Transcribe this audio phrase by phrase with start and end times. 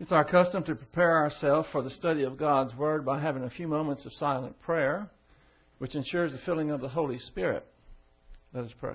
[0.00, 3.50] It's our custom to prepare ourselves for the study of God's Word by having a
[3.50, 5.08] few moments of silent prayer,
[5.78, 7.64] which ensures the filling of the Holy Spirit.
[8.52, 8.94] Let us pray.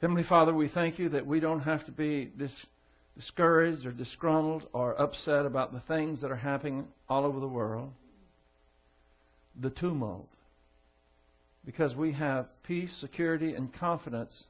[0.00, 2.66] Heavenly Father, we thank you that we don't have to be dis-
[3.20, 7.92] discouraged or disgruntled or upset about the things that are happening all over the world,
[9.60, 10.28] the tumult,
[11.66, 14.44] because we have peace, security, and confidence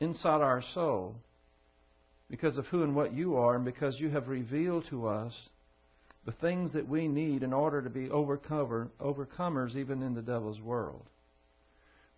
[0.00, 1.14] inside our soul
[2.30, 5.34] because of who and what you are, and because you have revealed to us
[6.24, 11.04] the things that we need in order to be overcomers even in the devil's world.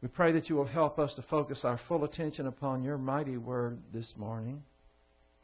[0.00, 3.36] We pray that you will help us to focus our full attention upon your mighty
[3.36, 4.62] word this morning.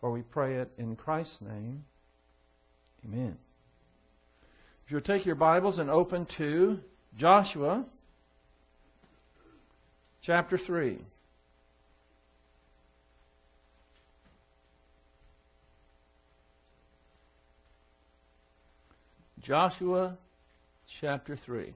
[0.02, 1.84] For we pray it in Christ's name.
[3.04, 3.36] Amen.
[4.84, 6.80] If you'll take your Bibles and open to
[7.16, 7.86] Joshua
[10.22, 10.98] chapter 3.
[19.40, 20.18] Joshua
[21.00, 21.74] chapter 3.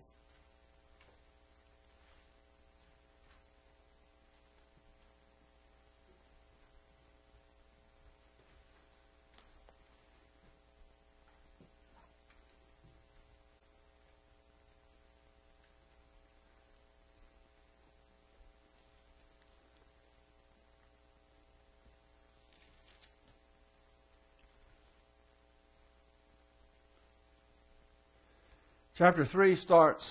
[28.99, 30.11] Chapter 3 starts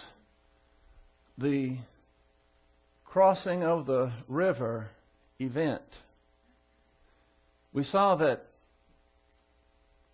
[1.39, 1.75] the
[3.03, 4.89] crossing of the river
[5.39, 5.81] event.
[7.73, 8.45] We saw that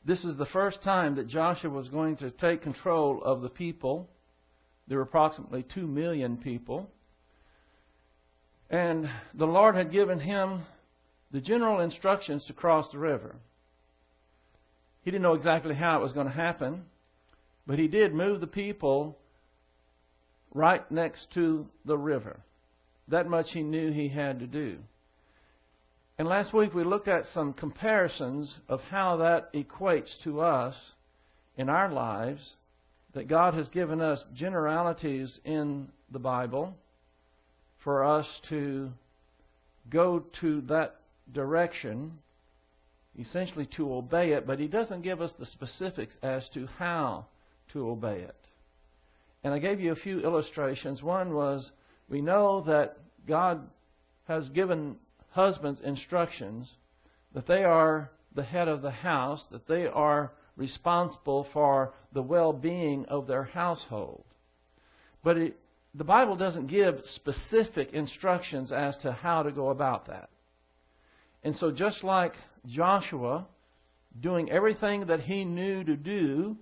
[0.06, 4.08] this is the first time that Joshua was going to take control of the people.
[4.88, 6.90] There were approximately 2 million people.
[8.70, 10.62] And the Lord had given him
[11.34, 13.36] the general instructions to cross the river.
[15.04, 16.86] He didn't know exactly how it was going to happen.
[17.68, 19.18] But he did move the people
[20.54, 22.40] right next to the river.
[23.08, 24.78] That much he knew he had to do.
[26.18, 30.76] And last week we looked at some comparisons of how that equates to us
[31.58, 32.54] in our lives.
[33.14, 36.76] That God has given us generalities in the Bible
[37.84, 38.92] for us to
[39.90, 40.96] go to that
[41.34, 42.20] direction,
[43.20, 47.26] essentially to obey it, but He doesn't give us the specifics as to how
[47.74, 48.36] to obey it.
[49.44, 51.02] And I gave you a few illustrations.
[51.02, 51.72] One was
[52.10, 53.68] we know that God
[54.28, 54.98] has given
[55.32, 56.70] husbands instructions
[57.34, 62.54] that they are the head of the house, that they are responsible for the well
[62.54, 64.24] being of their household.
[65.24, 65.58] But it,
[65.96, 70.30] the Bible doesn't give specific instructions as to how to go about that.
[71.44, 72.34] And so, just like
[72.68, 73.48] Joshua
[74.20, 76.58] doing everything that he knew to do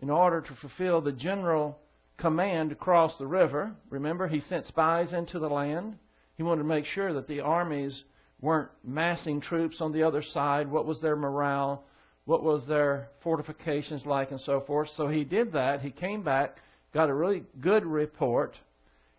[0.00, 1.78] in order to fulfill the general
[2.16, 3.72] command to cross the river.
[3.90, 5.98] Remember, he sent spies into the land.
[6.36, 8.04] He wanted to make sure that the armies
[8.40, 10.70] weren't massing troops on the other side.
[10.70, 11.84] What was their morale?
[12.24, 14.88] What was their fortifications like, and so forth.
[14.96, 15.80] So he did that.
[15.80, 16.56] He came back,
[16.92, 18.56] got a really good report,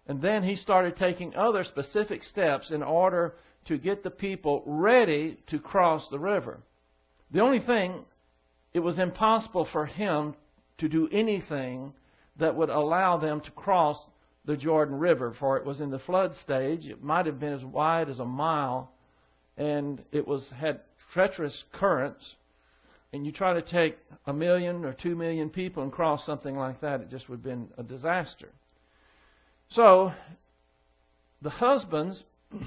[0.07, 3.35] and then he started taking other specific steps in order
[3.65, 6.59] to get the people ready to cross the river.
[7.31, 8.05] The only thing,
[8.73, 10.35] it was impossible for him
[10.79, 11.93] to do anything
[12.37, 13.97] that would allow them to cross
[14.45, 16.85] the Jordan River, for it was in the flood stage.
[16.85, 18.91] It might have been as wide as a mile,
[19.57, 20.81] and it was had
[21.13, 22.35] treacherous currents.
[23.11, 26.81] And you try to take a million or two million people and cross something like
[26.81, 28.49] that, it just would have been a disaster.
[29.69, 30.11] So,
[31.41, 32.23] the husbands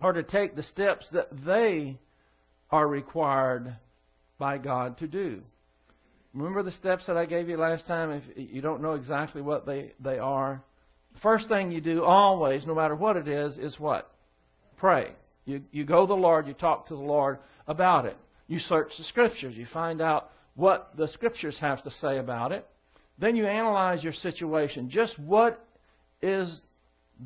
[0.00, 1.98] are to take the steps that they
[2.70, 3.76] are required
[4.38, 5.42] by God to do.
[6.36, 8.10] Remember the steps that I gave you last time?
[8.10, 10.62] If you don't know exactly what they, they are,
[11.22, 14.12] first thing you do always, no matter what it is, is what?
[14.76, 15.12] Pray.
[15.46, 18.18] You, you go to the Lord, you talk to the Lord about it.
[18.48, 22.66] You search the Scriptures, you find out what the Scriptures have to say about it.
[23.18, 24.90] Then you analyze your situation.
[24.90, 25.66] Just what
[26.20, 26.60] is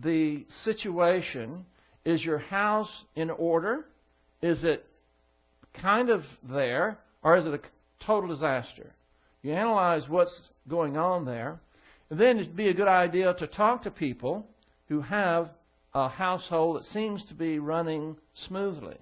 [0.05, 1.67] the situation?
[2.05, 3.87] Is your house in order?
[4.41, 4.87] Is it
[5.83, 6.99] kind of there?
[7.25, 7.61] Or is it a
[8.07, 8.93] total disaster?
[9.43, 10.39] You analyze what's
[10.69, 11.61] going on there.
[12.11, 14.47] And then it'd be a good idea to talk to people
[14.89, 15.51] who have
[15.95, 18.17] a household that seems to be running
[18.47, 18.97] smoothly.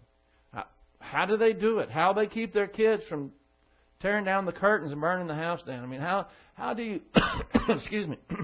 [1.01, 1.91] How do they do it?
[1.91, 3.33] How do they keep their kids from
[4.01, 5.83] tearing down the curtains and burning the house down.
[5.83, 7.01] I mean, how how do you
[7.69, 8.19] excuse me?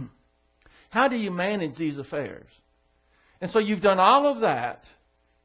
[0.90, 2.46] how do you manage these affairs?
[3.40, 4.84] And so you've done all of that,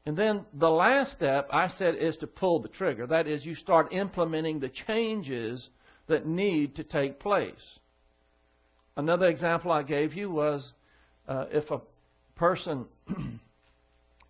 [0.06, 3.06] and then the last step I said is to pull the trigger.
[3.06, 5.68] That is, you start implementing the changes
[6.10, 7.54] that need to take place.
[8.96, 10.72] Another example I gave you was
[11.26, 11.80] uh, if a
[12.36, 12.84] person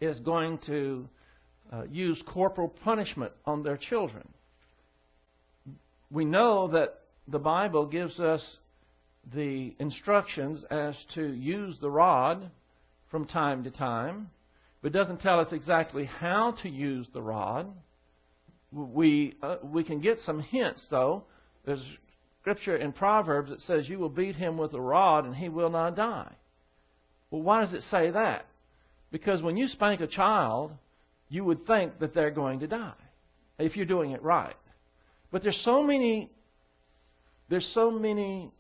[0.01, 1.09] is going to
[1.73, 4.29] uh, use corporal punishment on their children.
[6.11, 8.45] We know that the Bible gives us
[9.35, 12.51] the instructions as to use the rod
[13.11, 14.31] from time to time,
[14.83, 17.73] but doesn't tell us exactly how to use the rod.
[18.73, 21.25] We, uh, we can get some hints, though.
[21.65, 21.85] There's
[22.41, 25.71] scripture in Proverbs that says, You will beat him with a rod and he will
[25.71, 26.33] not die.
[27.31, 28.47] Well, why does it say that?
[29.13, 30.73] Because when you spank a child,
[31.29, 32.93] you would think that they're going to die
[33.59, 34.57] if you're doing it right.
[35.31, 36.31] But there's so many
[37.49, 38.53] there's so many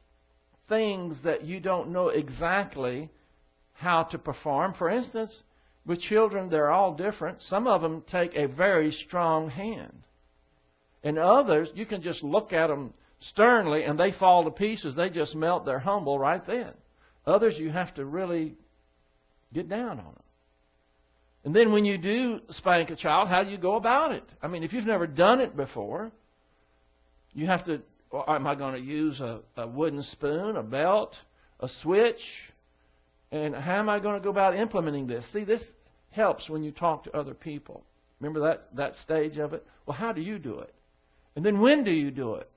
[0.69, 3.09] things that you don't know exactly
[3.75, 4.75] how to perform.
[4.75, 5.35] For instance,
[5.87, 7.39] with children, they're all different.
[7.49, 10.03] Some of them take a very strong hand.
[11.03, 14.95] And others, you can just look at them sternly and they fall to pieces.
[14.95, 16.73] They just melt They're humble right then.
[17.27, 18.55] Others, you have to really
[19.53, 20.23] get down on them.
[21.45, 24.25] And then when you do spank a child, how do you go about it?
[24.43, 26.13] I mean, if you've never done it before,
[27.33, 27.81] you have to.
[28.13, 31.15] Well, am I going to use a, a wooden spoon, a belt,
[31.61, 32.21] a switch?
[33.33, 35.25] And how am I going to go about implementing this?
[35.33, 35.63] See, this
[36.11, 37.85] helps when you talk to other people.
[38.19, 39.65] Remember that, that stage of it?
[39.87, 40.75] Well, how do you do it?
[41.37, 42.51] And then when do you do it?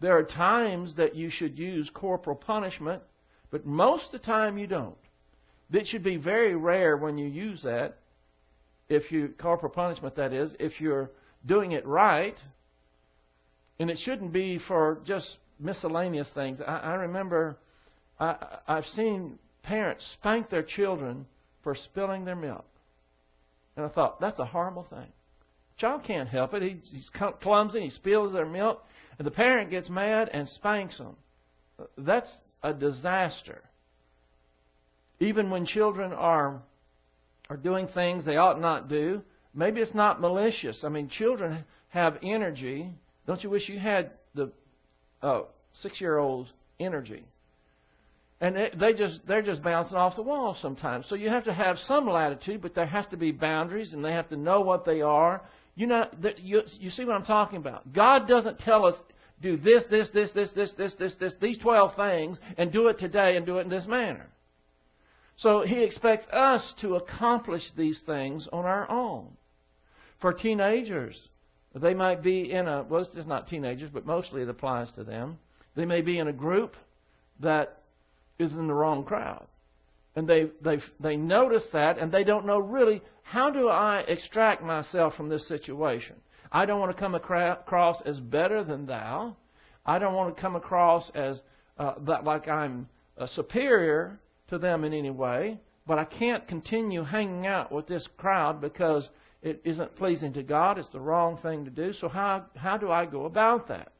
[0.00, 3.02] There are times that you should use corporal punishment,
[3.50, 4.96] but most of the time you don't.
[5.72, 7.98] It should be very rare when you use that
[8.92, 11.10] if you corporal punishment that is if you're
[11.46, 12.36] doing it right
[13.78, 17.56] and it shouldn't be for just miscellaneous things i, I remember
[18.20, 21.26] I, i've seen parents spank their children
[21.62, 22.66] for spilling their milk
[23.76, 25.08] and i thought that's a horrible thing
[25.82, 28.82] child can't help it he, he's clumsy he spills their milk
[29.18, 31.16] and the parent gets mad and spanks them
[31.98, 33.62] that's a disaster
[35.20, 36.62] even when children are
[37.48, 39.22] are doing things they ought not do.
[39.54, 40.80] Maybe it's not malicious.
[40.84, 42.90] I mean, children have energy.
[43.26, 44.50] Don't you wish you had the
[45.22, 45.42] uh,
[45.80, 46.50] six-year-old's
[46.80, 47.24] energy?
[48.40, 51.06] And they just they're just bouncing off the wall sometimes.
[51.08, 54.12] So you have to have some latitude, but there has to be boundaries, and they
[54.12, 55.42] have to know what they are.
[55.74, 57.92] You know, you you see what I'm talking about.
[57.92, 58.94] God doesn't tell us
[59.40, 62.98] do this, this, this, this, this, this, this, this, these twelve things, and do it
[62.98, 64.28] today, and do it in this manner.
[65.36, 69.28] So he expects us to accomplish these things on our own.
[70.20, 71.20] For teenagers,
[71.74, 75.38] they might be in a, well, it's not teenagers, but mostly it applies to them.
[75.74, 76.76] They may be in a group
[77.40, 77.80] that
[78.38, 79.46] is in the wrong crowd.
[80.14, 84.62] And they, they, they notice that and they don't know really how do I extract
[84.62, 86.16] myself from this situation.
[86.50, 89.36] I don't want to come across as better than thou.
[89.86, 91.40] I don't want to come across as
[91.78, 97.02] uh, that like I'm a superior to them in any way, but I can't continue
[97.04, 99.08] hanging out with this crowd because
[99.42, 100.78] it isn't pleasing to God.
[100.78, 101.92] It's the wrong thing to do.
[101.94, 103.92] So how how do I go about that?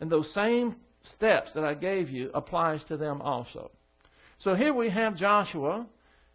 [0.00, 3.70] And those same steps that I gave you applies to them also.
[4.44, 5.86] So here we have Joshua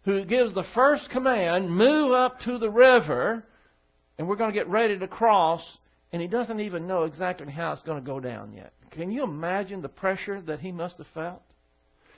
[0.04, 3.44] who gives the first command, move up to the river,
[4.18, 5.62] and we're going to get ready to cross,
[6.12, 8.72] and he doesn't even know exactly how it's going to go down yet.
[8.90, 11.40] Can you imagine the pressure that he must have felt?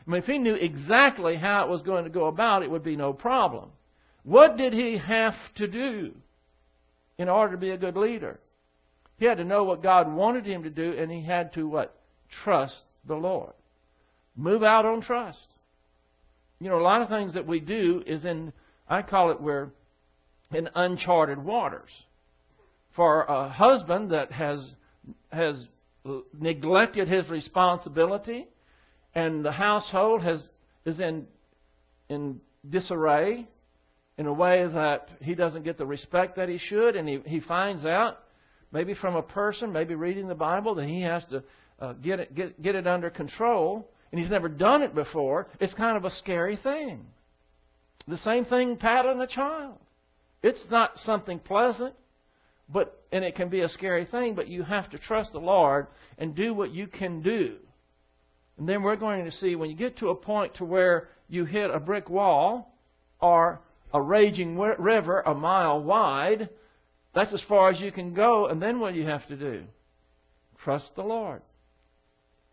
[0.06, 2.84] I mean, if he knew exactly how it was going to go about, it would
[2.84, 3.68] be no problem.
[4.22, 6.14] What did he have to do
[7.18, 8.40] in order to be a good leader?
[9.18, 11.94] He had to know what God wanted him to do, and he had to what?
[12.44, 13.52] Trust the Lord.
[14.34, 15.48] Move out on trust.
[16.62, 18.52] You know, a lot of things that we do is in,
[18.88, 19.70] I call it we're
[20.54, 21.90] in uncharted waters.
[22.94, 24.70] For a husband that has
[25.32, 25.66] has
[26.38, 28.46] neglected his responsibility,
[29.12, 30.40] and the household has
[30.84, 31.26] is in
[32.08, 32.40] in
[32.70, 33.48] disarray
[34.16, 37.40] in a way that he doesn't get the respect that he should, and he, he
[37.40, 38.18] finds out,
[38.70, 41.42] maybe from a person, maybe reading the Bible, that he has to
[41.80, 45.74] uh, get, it, get, get it under control, and he's never done it before, it's
[45.74, 47.04] kind of a scary thing.
[48.06, 49.78] The same thing patting a child.
[50.42, 51.94] It's not something pleasant,
[52.68, 55.86] but and it can be a scary thing, but you have to trust the Lord
[56.18, 57.56] and do what you can do
[58.58, 61.44] and then we're going to see when you get to a point to where you
[61.44, 62.72] hit a brick wall
[63.20, 63.60] or
[63.92, 66.48] a raging river a mile wide,
[67.14, 68.46] that's as far as you can go.
[68.46, 69.64] And then what do you have to do?
[70.62, 71.42] trust the Lord.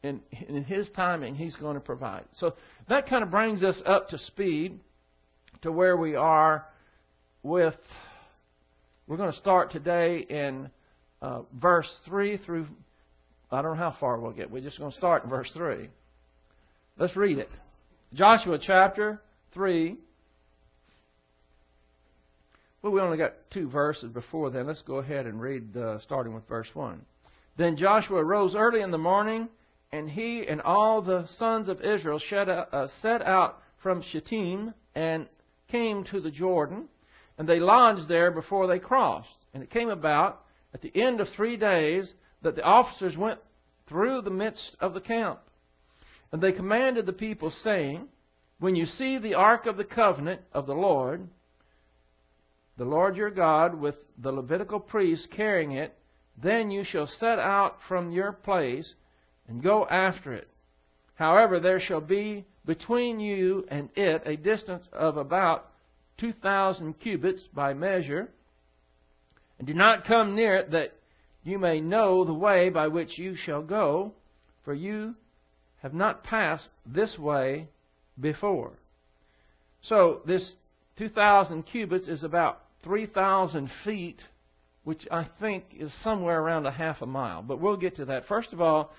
[0.04, 2.26] In, in His timing, He's going to provide.
[2.34, 2.54] So
[2.88, 4.80] that kind of brings us up to speed
[5.62, 6.66] to where we are
[7.44, 7.76] with.
[9.08, 10.70] We're going to start today in
[11.22, 12.68] uh, verse 3 through.
[13.52, 14.52] I don't know how far we'll get.
[14.52, 15.90] We're just going to start in verse 3.
[16.98, 17.50] Let's read it.
[18.14, 19.22] Joshua chapter
[19.54, 19.98] 3.
[22.82, 24.68] Well, we only got two verses before then.
[24.68, 27.02] Let's go ahead and read uh, starting with verse 1.
[27.58, 29.50] Then Joshua rose early in the morning,
[29.92, 35.28] and he and all the sons of Israel uh, set out from Shittim and
[35.72, 36.88] came to the Jordan,
[37.38, 39.30] and they lodged there before they crossed.
[39.54, 40.42] And it came about
[40.74, 42.10] at the end of three days
[42.44, 43.40] that the officers went
[43.88, 45.40] through the midst of the camp.
[46.32, 48.08] And they commanded the people, saying,
[48.60, 51.28] When you see the ark of the covenant of the Lord,
[52.78, 55.98] the Lord your God, with the Levitical priests carrying it,
[56.42, 58.94] then you shall set out from your place
[59.50, 60.48] and go after it.
[61.16, 65.66] However, there shall be between you and it a distance of about
[66.20, 68.30] 2,000 cubits by measure.
[69.58, 70.94] And do not come near it that
[71.44, 74.14] you may know the way by which you shall go,
[74.64, 75.16] for you
[75.82, 77.68] have not passed this way
[78.20, 78.74] before.
[79.82, 80.54] So, this
[80.98, 84.20] 2,000 cubits is about 3,000 feet,
[84.84, 87.42] which I think is somewhere around a half a mile.
[87.42, 88.28] But we'll get to that.
[88.28, 88.92] First of all,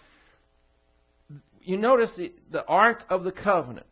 [1.60, 3.86] you notice the, the Ark of the Covenant.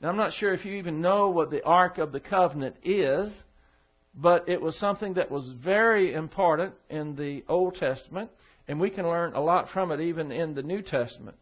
[0.00, 3.32] Now, I'm not sure if you even know what the Ark of the Covenant is,
[4.14, 8.30] but it was something that was very important in the Old Testament,
[8.66, 11.36] and we can learn a lot from it even in the New Testament.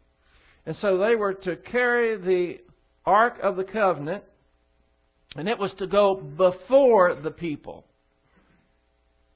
[0.66, 2.60] And so they were to carry the
[3.06, 4.24] Ark of the Covenant
[5.36, 7.84] and it was to go before the people.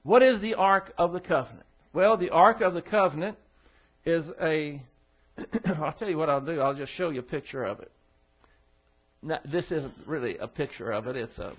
[0.03, 1.67] What is the Ark of the Covenant?
[1.93, 3.37] Well, the Ark of the Covenant
[4.05, 4.83] is a.
[5.65, 6.61] I'll tell you what I'll do.
[6.61, 7.91] I'll just show you a picture of it.
[9.23, 11.53] Now, this isn't really a picture of it, it's a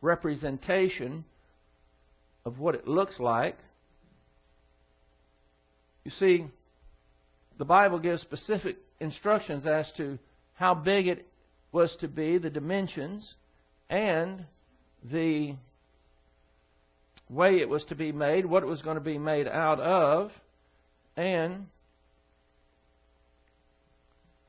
[0.00, 1.24] representation
[2.44, 3.56] of what it looks like.
[6.04, 6.46] You see,
[7.58, 10.18] the Bible gives specific instructions as to
[10.54, 11.26] how big it
[11.70, 13.34] was to be, the dimensions,
[13.88, 14.44] and
[15.04, 15.54] the
[17.30, 20.32] way it was to be made, what it was going to be made out of,
[21.16, 21.66] and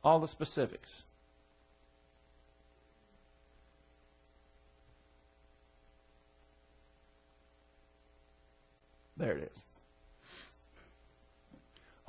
[0.03, 0.89] all the specifics.
[9.17, 9.59] There it is.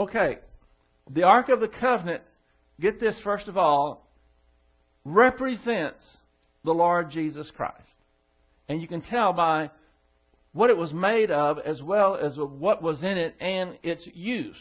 [0.00, 0.38] Okay,
[1.10, 2.22] the Ark of the Covenant,
[2.80, 4.08] get this first of all,
[5.04, 6.02] represents
[6.64, 7.78] the Lord Jesus Christ.
[8.68, 9.70] And you can tell by
[10.52, 14.56] what it was made of as well as what was in it and its use.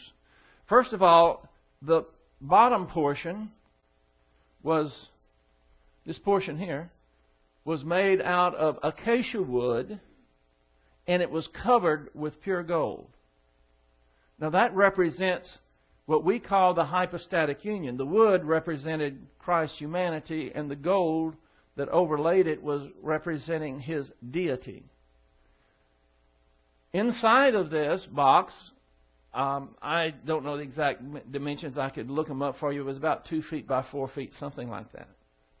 [0.68, 1.48] First of all,
[1.82, 2.04] the
[2.40, 3.50] bottom portion
[4.62, 5.08] was,
[6.06, 6.90] this portion here,
[7.64, 10.00] was made out of acacia wood
[11.06, 13.08] and it was covered with pure gold.
[14.38, 15.58] Now that represents
[16.06, 17.96] what we call the hypostatic union.
[17.96, 21.34] The wood represented Christ's humanity and the gold
[21.76, 24.84] that overlaid it was representing his deity.
[26.92, 28.54] Inside of this box,
[29.34, 31.76] um, I don't know the exact dimensions.
[31.76, 32.82] I could look them up for you.
[32.82, 35.08] It was about two feet by four feet, something like that.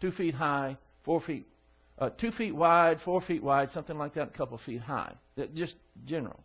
[0.00, 1.46] Two feet high, four feet,
[1.98, 5.14] uh, two feet wide, four feet wide, something like that, a couple feet high.
[5.54, 5.74] Just
[6.06, 6.40] general.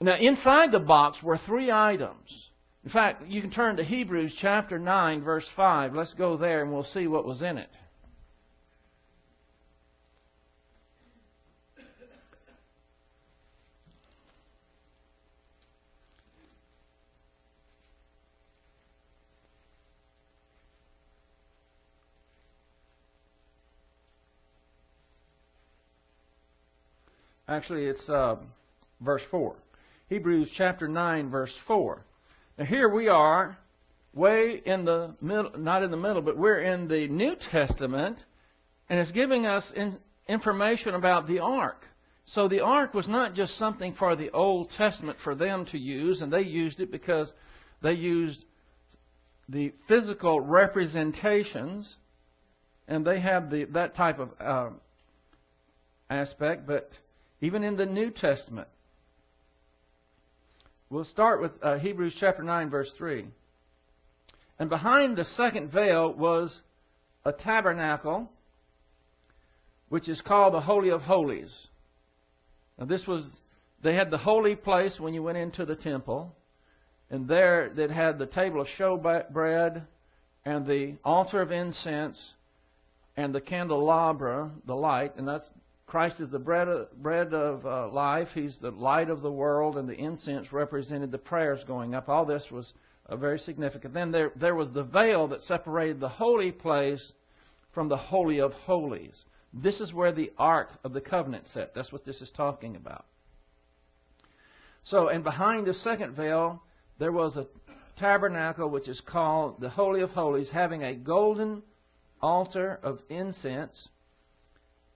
[0.00, 2.48] Now, inside the box were three items.
[2.84, 5.94] In fact, you can turn to Hebrews chapter 9, verse 5.
[5.94, 7.68] Let's go there and we'll see what was in it.
[27.50, 28.36] Actually, it's uh,
[29.00, 29.56] verse 4.
[30.08, 32.00] Hebrews chapter 9, verse 4.
[32.56, 33.58] Now, here we are,
[34.14, 38.18] way in the middle, not in the middle, but we're in the New Testament,
[38.88, 39.96] and it's giving us in,
[40.28, 41.82] information about the ark.
[42.24, 46.20] So the ark was not just something for the Old Testament for them to use,
[46.20, 47.32] and they used it because
[47.82, 48.44] they used
[49.48, 51.92] the physical representations,
[52.86, 54.70] and they have the, that type of uh,
[56.08, 56.92] aspect, but
[57.40, 58.68] even in the New Testament.
[60.88, 63.26] We'll start with uh, Hebrews chapter 9, verse 3.
[64.58, 66.60] And behind the second veil was
[67.24, 68.28] a tabernacle,
[69.88, 71.54] which is called the Holy of Holies.
[72.78, 73.28] Now, this was
[73.82, 76.34] they had the holy place when you went into the temple,
[77.10, 79.82] and there they had the table of showbread
[80.44, 82.20] and the altar of incense
[83.16, 85.48] and the candelabra, the light, and that's
[85.90, 88.28] Christ is the bread of, bread of uh, life.
[88.32, 92.08] He's the light of the world, and the incense represented the prayers going up.
[92.08, 92.72] All this was
[93.08, 93.92] uh, very significant.
[93.92, 97.12] Then there, there was the veil that separated the holy place
[97.74, 99.24] from the Holy of Holies.
[99.52, 101.74] This is where the Ark of the Covenant sat.
[101.74, 103.04] That's what this is talking about.
[104.84, 106.62] So, and behind the second veil,
[107.00, 107.48] there was a
[107.98, 111.64] tabernacle which is called the Holy of Holies, having a golden
[112.22, 113.88] altar of incense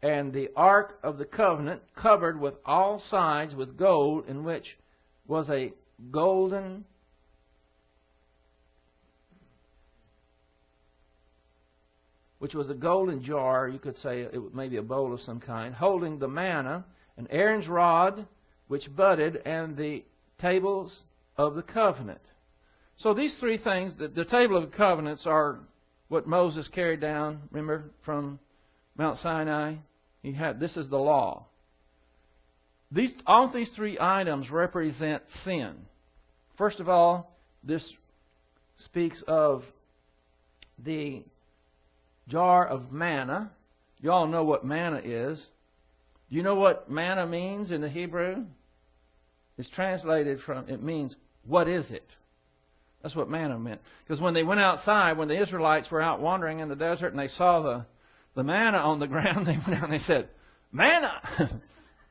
[0.05, 4.77] and the Ark of the Covenant covered with all sides with gold, in which
[5.27, 5.73] was a
[6.11, 6.85] golden
[12.39, 15.41] which was a golden jar, you could say it was maybe a bowl of some
[15.41, 16.85] kind, holding the manna,
[17.17, 18.27] and Aaron's rod,
[18.69, 20.05] which budded, and the
[20.39, 20.95] tables
[21.39, 22.21] of the covenant.
[22.99, 25.61] So these three things, the, the table of the covenants are
[26.09, 28.39] what Moses carried down, remember, from
[28.99, 29.77] Mount Sinai.
[30.25, 31.45] He had this is the law.
[32.91, 35.75] These all these three items represent sin.
[36.57, 37.87] First of all, this
[38.87, 39.65] speaks of
[40.83, 41.23] the
[42.27, 43.51] jar of manna.
[44.01, 45.39] You all know what manna is.
[46.31, 48.45] Do you know what manna means in the Hebrew?
[49.59, 51.15] It's translated from, it means,
[51.47, 52.07] what is it?
[53.03, 53.83] That's what manna meant.
[54.07, 57.19] Because when they went outside, when the Israelites were out wandering in the desert and
[57.19, 57.85] they saw the,
[58.35, 60.29] the manna on the ground, they went out and they said,
[60.73, 61.21] Manna!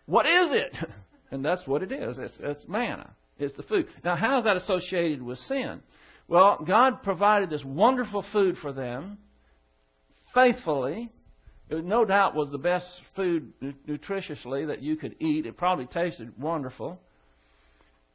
[0.05, 0.75] what is it?
[1.31, 2.19] And that's what it is.
[2.19, 3.09] It's, it's manna.
[3.39, 3.87] It's the food.
[4.05, 5.81] Now, how is that associated with sin?
[6.27, 9.17] Well, God provided this wonderful food for them
[10.35, 11.09] faithfully.
[11.69, 13.51] It no doubt was the best food
[13.89, 15.47] nutritiously that you could eat.
[15.47, 16.99] It probably tasted wonderful.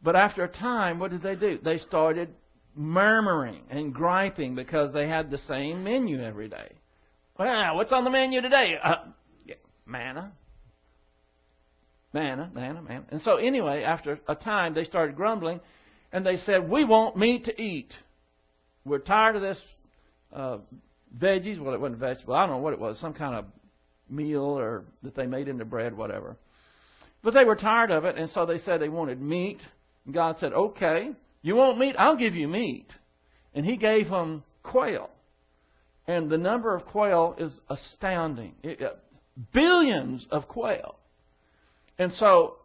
[0.01, 1.59] But after a time, what did they do?
[1.63, 2.29] They started
[2.77, 6.71] murmuring and griping because they had the same menu every day.
[7.39, 8.77] Well, what's on the menu today?
[8.83, 8.97] Uh,
[9.47, 9.55] yeah,
[9.87, 10.33] manna.
[12.13, 13.05] Manna, manna, manna.
[13.11, 15.61] And so, anyway, after a time, they started grumbling
[16.13, 17.93] and they said, We want meat to eat.
[18.85, 19.59] We're tired of this
[20.33, 20.59] uh,
[21.17, 21.61] veggies.
[21.61, 22.35] Well, it wasn't vegetable.
[22.35, 22.99] I don't know what it was.
[22.99, 23.45] Some kind of
[24.11, 26.37] meal or that they made into bread, whatever.
[27.23, 29.59] But they were tired of it, and so they said they wanted meat.
[30.07, 31.11] And God said, "Okay,
[31.43, 31.95] you want meat?
[31.99, 32.87] I'll give you meat."
[33.55, 35.11] And He gave them quail,
[36.09, 38.55] and the number of quail is astounding.
[38.63, 38.93] It, uh,
[39.53, 40.97] billions of quail.
[41.99, 42.57] And so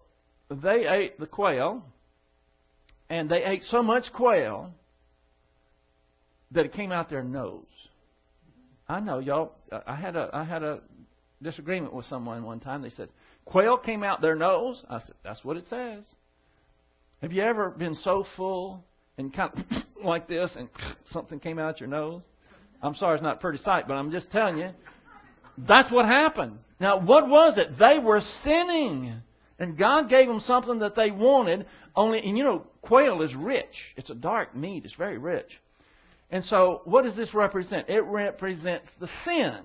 [0.50, 1.84] they ate the quail,
[3.10, 4.74] and they ate so much quail
[6.52, 7.66] that it came out their nose.
[8.88, 9.54] I know y'all.
[9.86, 10.80] I had a I had a
[11.42, 12.82] disagreement with someone one time.
[12.82, 13.10] They said
[13.46, 14.84] quail came out their nose.
[14.90, 16.06] I said that's what it says.
[17.22, 18.84] Have you ever been so full
[19.18, 20.70] and kind of like this and
[21.12, 22.22] something came out your nose?
[22.84, 24.70] I'm sorry, it's not a pretty sight, but I'm just telling you.
[25.58, 26.60] That's what happened.
[26.80, 27.80] Now, what was it?
[27.80, 29.22] They were sinning.
[29.58, 31.66] And God gave them something that they wanted.
[31.96, 33.94] Only, and you know, quail is rich.
[33.96, 34.84] It's a dark meat.
[34.84, 35.50] It's very rich.
[36.30, 37.90] And so, what does this represent?
[37.90, 39.60] It represents the sin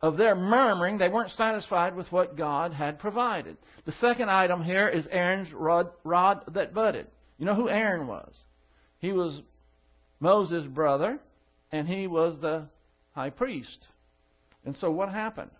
[0.00, 0.98] of their murmuring.
[0.98, 3.56] They weren't satisfied with what God had provided.
[3.84, 7.06] The second item here is Aaron's rod, rod that budded.
[7.38, 8.32] You know who Aaron was?
[8.98, 9.40] He was
[10.20, 11.18] Moses' brother,
[11.74, 12.66] and he was the
[13.12, 13.78] high priest.
[14.64, 15.50] And so, what happened?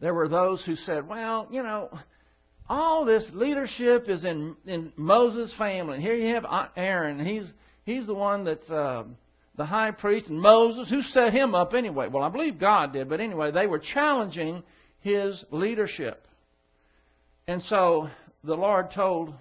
[0.00, 1.90] There were those who said, well, you know,
[2.68, 6.00] all this leadership is in, in Moses' family.
[6.00, 6.44] Here you have
[6.76, 7.24] Aaron.
[7.24, 7.44] He's
[7.84, 9.04] He's the one that's uh,
[9.56, 12.08] the high priest, and Moses, who set him up anyway?
[12.08, 14.62] Well, I believe God did, but anyway, they were challenging
[15.00, 16.26] his leadership.
[17.48, 18.08] And so
[18.44, 19.34] the Lord told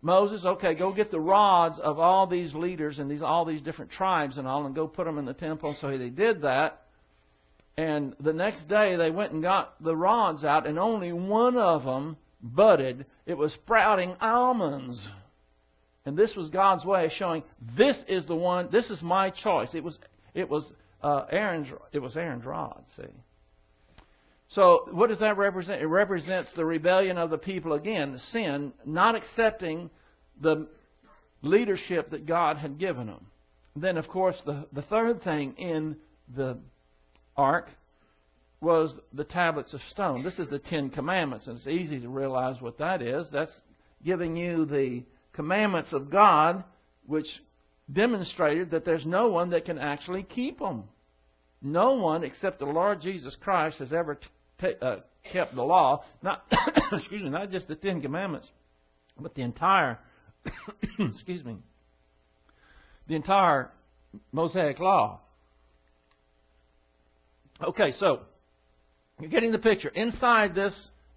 [0.00, 3.90] Moses, okay, go get the rods of all these leaders and these all these different
[3.90, 5.76] tribes and all, and go put them in the temple.
[5.80, 6.82] So they did that.
[7.76, 11.84] And the next day they went and got the rods out, and only one of
[11.84, 13.06] them budded.
[13.26, 15.04] It was sprouting almonds.
[16.04, 17.42] And this was God's way of showing
[17.76, 19.68] this is the one, this is my choice.
[19.74, 19.98] It was
[20.34, 20.70] it was
[21.02, 23.02] uh, Aaron's it was Aaron's rod, see.
[24.50, 25.82] So what does that represent?
[25.82, 29.90] It represents the rebellion of the people again, sin, not accepting
[30.40, 30.68] the
[31.42, 33.26] leadership that God had given them.
[33.76, 35.96] then of course the, the third thing in
[36.34, 36.58] the
[37.36, 37.68] ark
[38.60, 40.24] was the tablets of stone.
[40.24, 43.26] This is the Ten Commandments, and it's easy to realize what that is.
[43.32, 43.52] That's
[44.04, 46.64] giving you the commandments of God,
[47.06, 47.28] which
[47.92, 50.84] demonstrated that there's no one that can actually keep them.
[51.62, 54.18] No one except the Lord Jesus Christ has ever
[54.62, 54.96] uh,
[55.32, 56.44] kept the law, not
[56.92, 58.48] excuse me, not just the Ten Commandments,
[59.18, 59.98] but the entire
[60.98, 61.56] excuse me,
[63.06, 63.70] the entire
[64.32, 65.20] Mosaic law.
[67.62, 68.20] Okay, so
[69.20, 69.88] you're getting the picture.
[69.88, 70.74] Inside this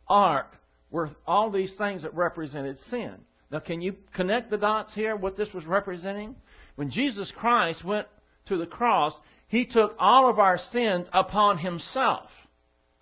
[0.08, 0.47] ark
[0.89, 3.13] were all these things that represented sin.
[3.51, 5.15] Now, can you connect the dots here?
[5.15, 6.36] What this was representing?
[6.75, 8.08] When Jesus Christ went
[8.47, 9.13] to the cross,
[9.47, 12.30] he took all of our sins upon himself.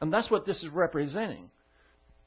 [0.01, 1.49] And that's what this is representing.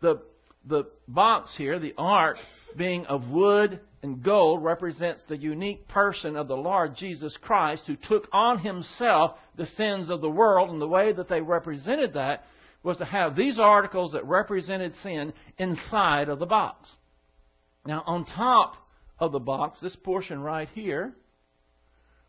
[0.01, 0.23] The,
[0.67, 2.37] the box here, the ark,
[2.77, 7.97] being of wood and gold, represents the unique person of the Lord Jesus Christ who
[7.97, 10.71] took on himself the sins of the world.
[10.71, 12.45] And the way that they represented that
[12.83, 16.89] was to have these articles that represented sin inside of the box.
[17.87, 18.77] Now, on top
[19.19, 21.13] of the box, this portion right here,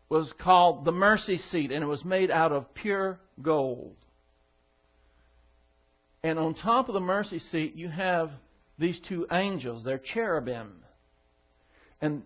[0.08, 3.96] was called the mercy seat, and it was made out of pure gold.
[6.24, 8.30] And on top of the mercy seat, you have
[8.78, 9.84] these two angels.
[9.84, 10.72] They're cherubim.
[12.00, 12.22] And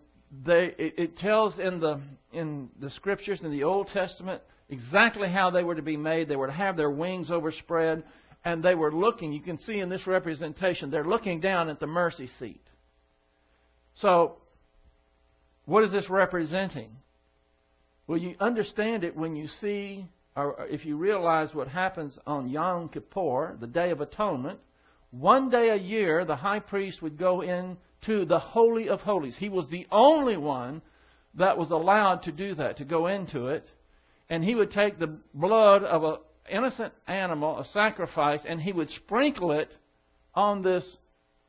[0.47, 2.01] they, it, it tells in the,
[2.33, 6.29] in the scriptures in the Old Testament exactly how they were to be made.
[6.29, 8.05] They were to have their wings overspread,
[8.45, 9.33] and they were looking.
[9.33, 12.63] You can see in this representation, they're looking down at the mercy seat.
[13.97, 14.37] So,
[15.65, 16.91] what is this representing?
[18.07, 20.07] Well, you understand it when you see,
[20.39, 24.61] or if you realize what happens on Yom Kippur, the Day of Atonement.
[25.11, 29.37] One day a year, the high priest would go into the Holy of Holies.
[29.37, 30.81] He was the only one
[31.35, 33.67] that was allowed to do that, to go into it.
[34.31, 36.17] And he would take the blood of an
[36.49, 39.75] innocent animal, a sacrifice, and he would sprinkle it
[40.35, 40.97] on this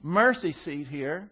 [0.02, 1.30] mercy seat here.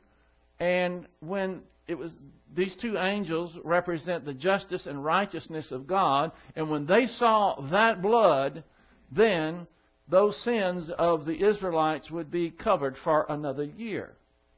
[0.59, 2.13] And when it was
[2.55, 8.01] these two angels represent the justice and righteousness of God, and when they saw that
[8.01, 8.63] blood,
[9.11, 9.67] then
[10.09, 14.15] those sins of the Israelites would be covered for another year.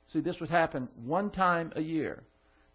[0.08, 2.24] See, this would happen one time a year.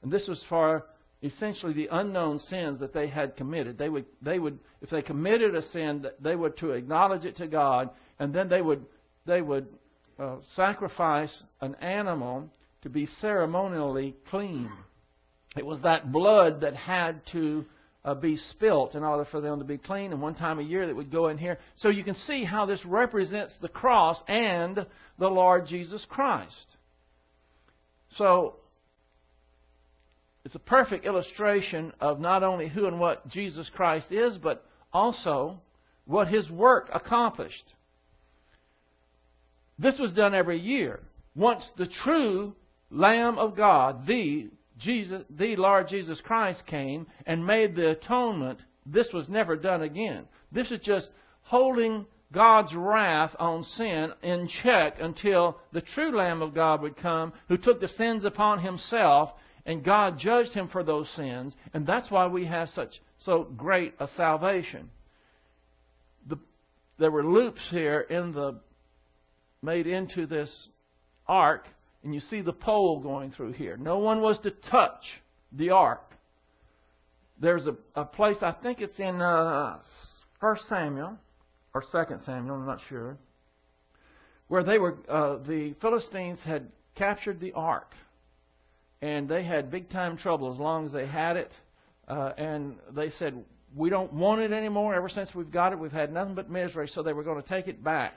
[0.03, 0.87] And this was for
[1.23, 3.79] essentially the unknown sins that they had committed.
[3.79, 7.47] They would, they would, if they committed a sin, they were to acknowledge it to
[7.47, 8.85] God, and then they would,
[9.25, 9.67] they would
[10.19, 12.51] uh, sacrifice an animal
[12.85, 14.71] to be ceremonially clean.
[15.57, 17.65] It was that blood that had to
[18.05, 20.87] uh, be spilt in order for them to be clean, and one time a year
[20.87, 21.59] that would go in here.
[21.77, 24.87] So you can see how this represents the cross and
[25.19, 26.67] the Lord Jesus Christ.
[28.17, 28.57] So
[30.45, 35.59] it's a perfect illustration of not only who and what Jesus Christ is, but also
[36.05, 37.65] what his work accomplished.
[39.79, 41.01] This was done every year.
[41.35, 42.55] Once the true
[42.95, 49.09] Lamb of God, the Jesus, the Lord Jesus Christ came and made the atonement, this
[49.13, 50.27] was never done again.
[50.53, 51.11] This is just
[51.43, 57.33] holding God's wrath on sin in check until the true Lamb of God would come
[57.49, 59.31] who took the sins upon himself
[59.67, 63.95] and God judged him for those sins and that's why we have such so great
[63.99, 64.91] a salvation.
[66.29, 66.39] The,
[66.99, 68.61] there were loops here in the
[69.63, 70.69] made into this
[71.27, 71.67] ark
[72.05, 73.77] and you see the pole going through here.
[73.77, 75.03] No one was to touch
[75.53, 76.13] the ark.
[77.41, 79.79] There's a, a place, I think it's in uh,
[80.41, 81.19] 1 Samuel
[81.73, 81.89] or 2
[82.25, 83.17] Samuel, I'm not sure,
[84.49, 87.93] where they were, uh, the Philistines had captured the ark.
[89.03, 91.53] And they had big time trouble as long as they had it.
[92.09, 93.35] Uh, and they said,
[93.77, 94.95] We don't want it anymore.
[94.95, 96.89] Ever since we've got it, we've had nothing but misery.
[96.89, 98.15] So they were going to take it back.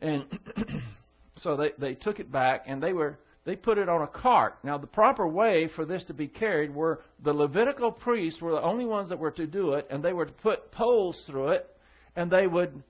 [0.00, 0.24] And
[1.36, 4.56] so they, they took it back and they were they put it on a cart.
[4.62, 8.62] Now the proper way for this to be carried were the Levitical priests were the
[8.62, 11.68] only ones that were to do it, and they were to put poles through it,
[12.16, 12.82] and they would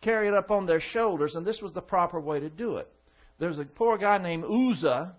[0.00, 2.88] carry it up on their shoulders, and this was the proper way to do it.
[3.38, 5.14] There's a poor guy named Uzzah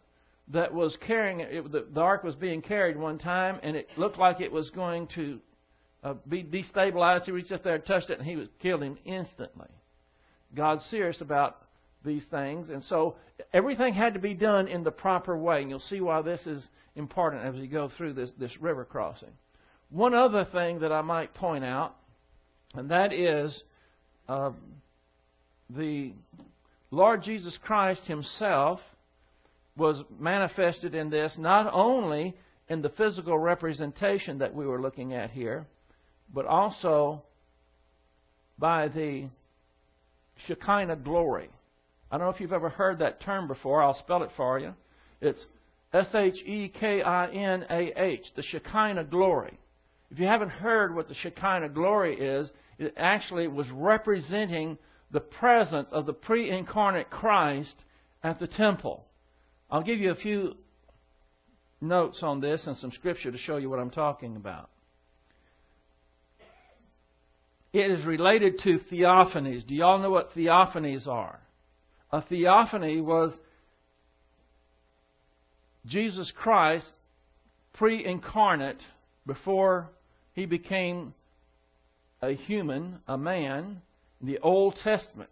[0.50, 1.72] that was carrying it.
[1.72, 5.08] The, the ark was being carried one time, and it looked like it was going
[5.16, 5.40] to
[6.04, 7.26] uh, be destabilized.
[7.26, 9.68] He reached up there and touched it, and he was killed him instantly.
[10.56, 11.58] God's serious about
[12.08, 12.70] these things.
[12.70, 13.16] And so
[13.54, 15.62] everything had to be done in the proper way.
[15.62, 19.30] And you'll see why this is important as we go through this, this river crossing.
[19.90, 21.96] One other thing that I might point out,
[22.74, 23.62] and that is
[24.28, 24.52] uh,
[25.70, 26.14] the
[26.90, 28.80] Lord Jesus Christ Himself
[29.78, 32.36] was manifested in this not only
[32.68, 35.66] in the physical representation that we were looking at here,
[36.34, 37.22] but also
[38.60, 39.30] by the
[40.48, 41.50] Shekinah glory.
[42.12, 43.84] I don't know if you've ever heard that term before.
[43.84, 44.74] I'll spell it for you.
[45.22, 45.44] It's
[45.94, 49.58] S H E K I N A H, the Shekinah glory.
[50.10, 54.78] If you haven't heard what the Shekinah glory is, it actually was representing
[55.12, 57.76] the presence of the pre incarnate Christ
[58.24, 59.06] at the temple.
[59.70, 60.56] I'll give you a few
[61.82, 64.70] notes on this and some scripture to show you what I'm talking about.
[67.74, 69.68] It is related to theophanies.
[69.68, 71.40] Do y'all know what theophanies are?
[72.12, 73.34] A theophany was
[75.86, 76.86] Jesus Christ
[77.74, 78.82] pre incarnate
[79.26, 79.90] before
[80.34, 81.14] he became
[82.22, 83.82] a human, a man,
[84.22, 85.30] the Old Testament.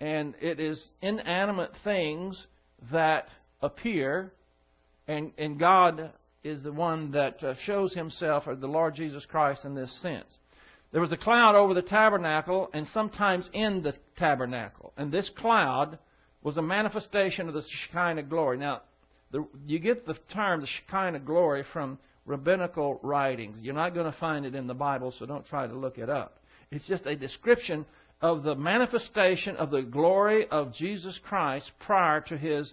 [0.00, 2.46] And it is inanimate things
[2.92, 3.28] that
[3.60, 4.32] appear,
[5.06, 6.10] and, and God
[6.42, 10.26] is the one that uh, shows himself, or the Lord Jesus Christ, in this sense.
[10.92, 14.92] There was a cloud over the tabernacle, and sometimes in the tabernacle.
[14.96, 15.98] And this cloud
[16.42, 18.58] was a manifestation of the Shekinah glory.
[18.58, 18.82] Now,
[19.30, 23.58] the, you get the term the Shekinah glory from rabbinical writings.
[23.60, 26.08] You're not going to find it in the Bible, so don't try to look it
[26.08, 26.38] up.
[26.70, 27.84] It's just a description
[28.20, 32.72] of the manifestation of the glory of Jesus Christ prior to his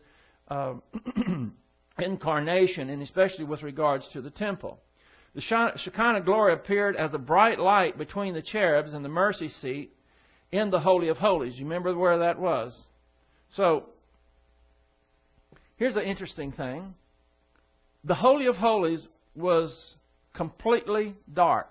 [0.50, 0.76] uh,
[2.00, 4.80] incarnation, and especially with regards to the temple.
[5.36, 5.42] The
[5.78, 9.94] Shekinah glory appeared as a bright light between the cherubs and the mercy seat
[10.52, 11.58] in the Holy of Holies.
[11.58, 12.76] You remember where that was?
[13.56, 13.86] So,
[15.78, 16.94] here's an interesting thing.
[18.04, 19.96] The Holy of Holies was
[20.34, 21.68] completely dark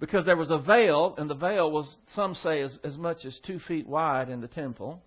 [0.00, 3.38] because there was a veil, and the veil was, some say, as, as much as
[3.46, 5.00] two feet wide in the temple.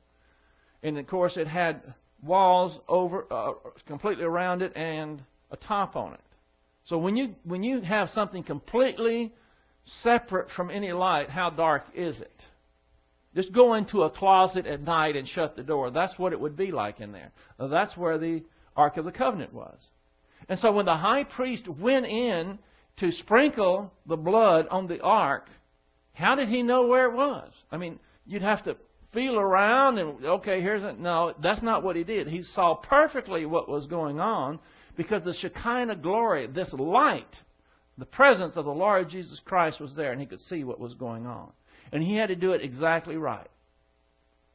[0.84, 1.82] And of course, it had
[2.24, 3.54] walls over uh,
[3.88, 6.20] completely around it and a top on it.
[6.86, 9.34] So when you when you have something completely
[10.02, 12.42] separate from any light, how dark is it?
[13.36, 15.92] Just go into a closet at night and shut the door.
[15.92, 17.32] That's what it would be like in there.
[17.60, 18.44] That's where the
[18.76, 19.78] Ark of the Covenant was.
[20.48, 22.60] And so when the high priest went in
[22.98, 25.48] to sprinkle the blood on the ark,
[26.14, 27.52] how did he know where it was?
[27.72, 28.78] I mean, you'd have to
[29.14, 31.00] feel around and, okay, here's it.
[31.00, 32.28] No, that's not what he did.
[32.28, 34.60] He saw perfectly what was going on
[34.96, 37.36] because the Shekinah glory, this light,
[37.98, 40.94] the presence of the Lord Jesus Christ was there and he could see what was
[40.94, 41.52] going on.
[41.92, 43.50] And he had to do it exactly right.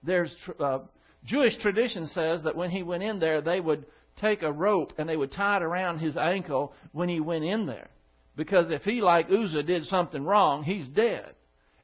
[0.03, 0.81] There's uh,
[1.25, 3.87] Jewish tradition says that when he went in there, they would
[4.21, 7.67] take a rope and they would tie it around his ankle when he went in
[7.67, 7.89] there.
[8.37, 11.35] Because if he, like Uzzah, did something wrong, he's dead.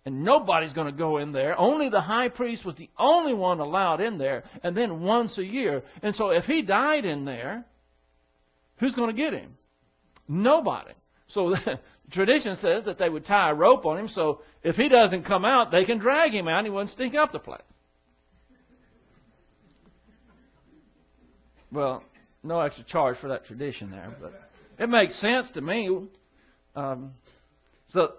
[0.05, 1.59] And nobody's going to go in there.
[1.59, 5.45] Only the high priest was the only one allowed in there, and then once a
[5.45, 5.83] year.
[6.01, 7.65] And so if he died in there,
[8.79, 9.57] who's going to get him?
[10.29, 10.93] Nobody.
[11.29, 11.57] So
[12.11, 15.45] tradition says that they would tie a rope on him, so if he doesn't come
[15.45, 17.63] out, they can drag him out and he wouldn't stink up the place.
[21.73, 22.03] Well,
[22.43, 24.33] no extra charge for that tradition there, but
[24.79, 26.09] it makes sense to me.
[26.75, 27.13] Um,
[27.89, 28.13] so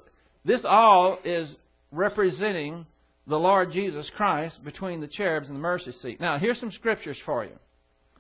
[0.44, 1.54] this all is
[1.92, 2.86] representing
[3.26, 6.20] the Lord Jesus Christ between the cherubs and the mercy seat.
[6.20, 7.58] Now, here's some scriptures for you.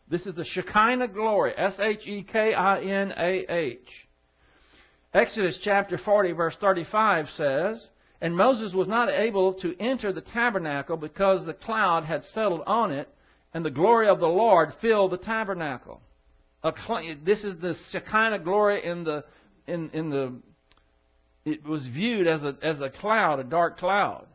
[0.09, 3.87] This is the Shekinah glory, S H E K I N A H.
[5.13, 7.85] Exodus chapter 40, verse 35 says,
[8.21, 12.91] And Moses was not able to enter the tabernacle because the cloud had settled on
[12.91, 13.07] it,
[13.53, 16.01] and the glory of the Lord filled the tabernacle.
[17.23, 19.23] This is the Shekinah glory in the
[19.67, 20.33] in in the
[21.45, 24.25] it was viewed as a as a cloud, a dark cloud.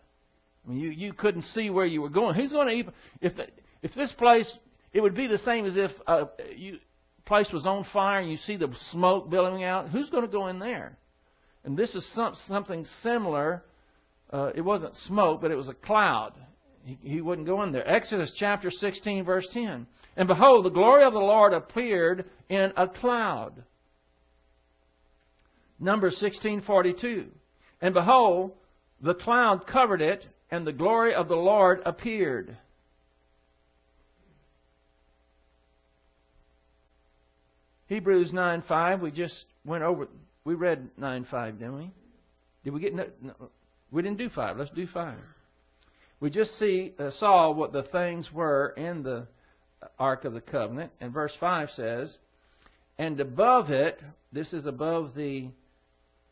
[0.65, 2.35] I mean, you you couldn't see where you were going.
[2.35, 3.49] Who's going to even if the,
[3.83, 4.51] if this place?
[4.93, 6.79] It would be the same as if uh, you
[7.27, 9.89] place was on fire and you see the smoke billowing out.
[9.89, 10.97] Who's going to go in there?
[11.65, 13.63] And this is some, something similar.
[14.33, 16.33] Uh, it wasn't smoke, but it was a cloud.
[16.85, 17.89] He, he wouldn't go in there.
[17.89, 19.87] Exodus chapter 16, verse 10.
[20.17, 23.63] And behold, the glory of the Lord appeared in a cloud.
[25.79, 27.27] Numbers 16:42.
[27.81, 28.53] And behold,
[29.01, 32.57] the cloud covered it, and the glory of the Lord appeared.
[37.93, 39.01] Hebrews 9:5.
[39.01, 39.35] We just
[39.67, 40.09] went over.
[40.45, 41.91] We read 9:5, didn't we?
[42.65, 42.95] Did we get?
[42.95, 43.35] No, no,
[43.91, 44.57] we didn't do five.
[44.57, 45.19] Let's do five.
[46.19, 49.27] We just see uh, saw what the things were in the
[49.99, 52.17] Ark of the Covenant, and verse five says,
[52.97, 54.01] "And above it,
[54.33, 55.51] this is above the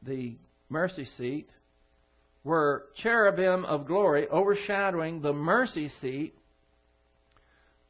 [0.03, 0.37] the
[0.70, 1.51] mercy seat
[2.42, 6.35] were cherubim of glory overshadowing the mercy seat.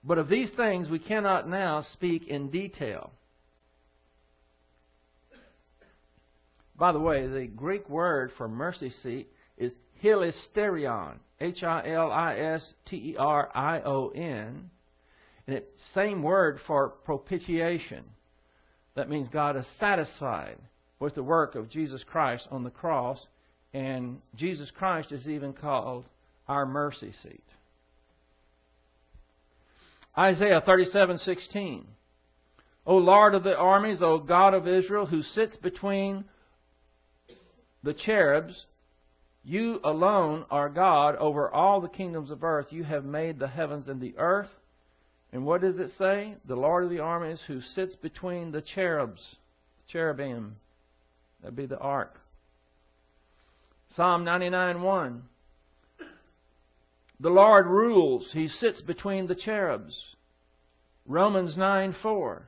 [0.03, 3.13] But of these things we cannot now speak in detail.
[6.81, 12.37] By the way, the Greek word for mercy seat is hilasterion, H I L I
[12.37, 14.71] S T E R I O N.
[15.47, 18.03] And it's same word for propitiation.
[18.95, 20.57] That means God is satisfied
[20.99, 23.19] with the work of Jesus Christ on the cross,
[23.75, 26.07] and Jesus Christ is even called
[26.49, 27.45] our mercy seat.
[30.17, 31.85] Isaiah 37:16
[32.87, 36.25] O Lord of the armies, O God of Israel, who sits between
[37.83, 38.67] the cherubs,
[39.43, 42.67] you alone are God over all the kingdoms of earth.
[42.71, 44.51] You have made the heavens and the earth.
[45.33, 46.35] And what does it say?
[46.47, 49.37] The Lord of the armies who sits between the cherubs,
[49.89, 50.57] cherubim.
[51.41, 52.21] That'd be the ark.
[53.91, 55.23] Psalm 99:1.
[57.21, 58.31] The Lord rules.
[58.33, 60.17] He sits between the cherubs.
[61.07, 62.43] Romans 9:4.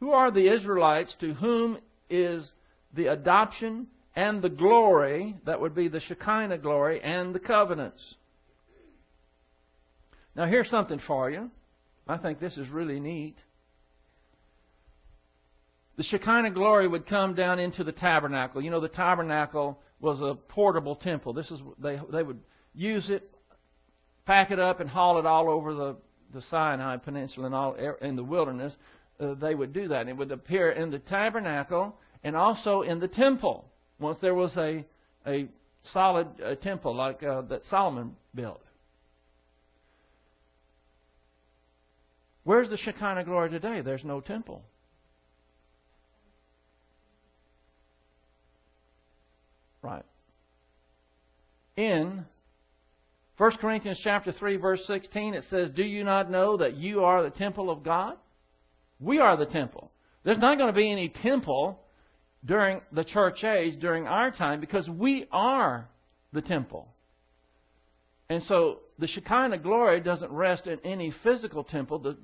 [0.00, 2.52] Who are the Israelites to whom is
[2.94, 8.14] the adoption and the glory, that would be the Shekinah glory, and the covenants?
[10.34, 11.50] Now, here's something for you.
[12.06, 13.36] I think this is really neat.
[15.96, 18.62] The Shekinah glory would come down into the tabernacle.
[18.62, 21.32] You know, the tabernacle was a portable temple.
[21.32, 22.38] This is they they would
[22.72, 23.28] use it,
[24.24, 25.96] pack it up, and haul it all over the
[26.32, 28.74] the Sinai Peninsula and all in the wilderness
[29.20, 30.08] uh, they would do that.
[30.08, 33.70] It would appear in the tabernacle and also in the temple.
[33.98, 34.84] Once there was a
[35.26, 35.48] a
[35.92, 36.26] solid
[36.62, 38.62] temple like uh, that Solomon built.
[42.44, 43.82] Where's the Shekinah glory today?
[43.82, 44.62] There's no temple.
[49.82, 50.04] Right.
[51.76, 52.24] In
[53.36, 57.22] 1 Corinthians chapter 3 verse 16 it says, "Do you not know that you are
[57.22, 58.16] the temple of God?"
[59.00, 59.92] We are the temple.
[60.24, 61.80] There's not going to be any temple
[62.44, 65.88] during the church age, during our time, because we are
[66.32, 66.88] the temple.
[68.30, 71.98] And so the Shekinah glory doesn't rest in any physical temple.
[71.98, 72.16] The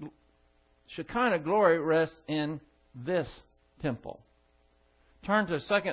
[0.89, 2.61] Shekinah glory rests in
[2.95, 3.29] this
[3.81, 4.21] temple.
[5.25, 5.93] Turn to 2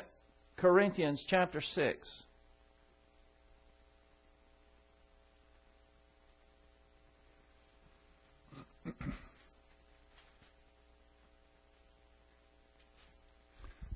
[0.58, 2.10] Corinthians chapter 6.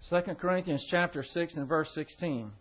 [0.09, 2.51] 2 Corinthians chapter 6 and verse 16.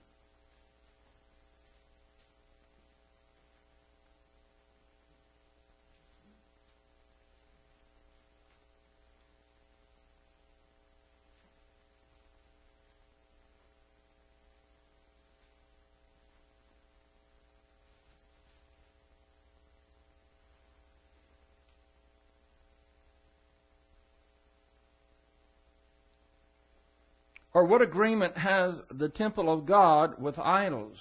[27.55, 30.99] Or what agreement has the temple of God with idols?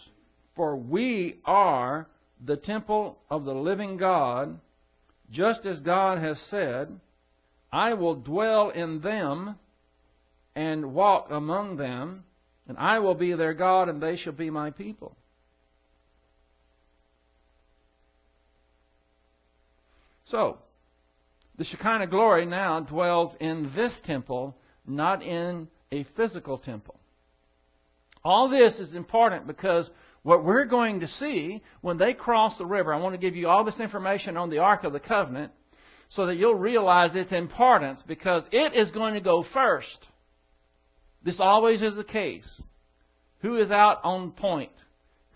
[0.56, 2.08] For we are
[2.46, 4.60] the temple of the living God,
[5.32, 7.00] just as God has said,
[7.72, 9.56] I will dwell in them
[10.56, 12.24] and walk among them,
[12.68, 15.16] and I will be their God, and they shall be my people.
[20.26, 20.60] So,
[21.58, 27.00] the Shekinah glory now dwells in this temple, not in a physical temple.
[28.24, 29.90] All this is important because
[30.24, 33.50] what we're going to see when they cross the river, I want to give you
[33.50, 35.52] all this information on the Ark of the Covenant
[36.10, 40.08] so that you'll realize its importance because it is going to go first.
[41.24, 42.48] This always is the case.
[43.42, 44.72] Who is out on point?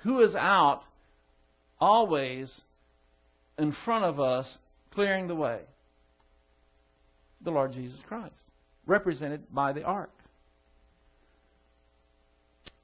[0.04, 0.84] Who is out
[1.80, 2.54] always
[3.58, 4.48] in front of us
[4.93, 5.60] clearing the way?
[7.41, 8.34] The Lord Jesus Christ,
[8.86, 10.12] represented by the ark.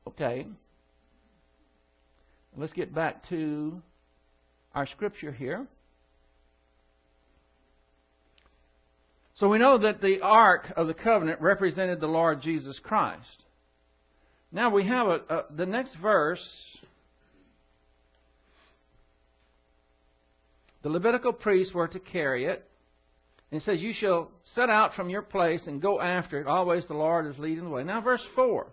[0.07, 0.47] Okay.
[2.55, 3.81] Let's get back to
[4.75, 5.65] our scripture here.
[9.35, 13.43] So we know that the Ark of the Covenant represented the Lord Jesus Christ.
[14.51, 16.43] Now we have a, a, the next verse.
[20.83, 22.63] The Levitical priests were to carry it.
[23.49, 26.47] And it says, You shall set out from your place and go after it.
[26.47, 27.83] Always the Lord is leading the way.
[27.83, 28.67] Now, verse 4.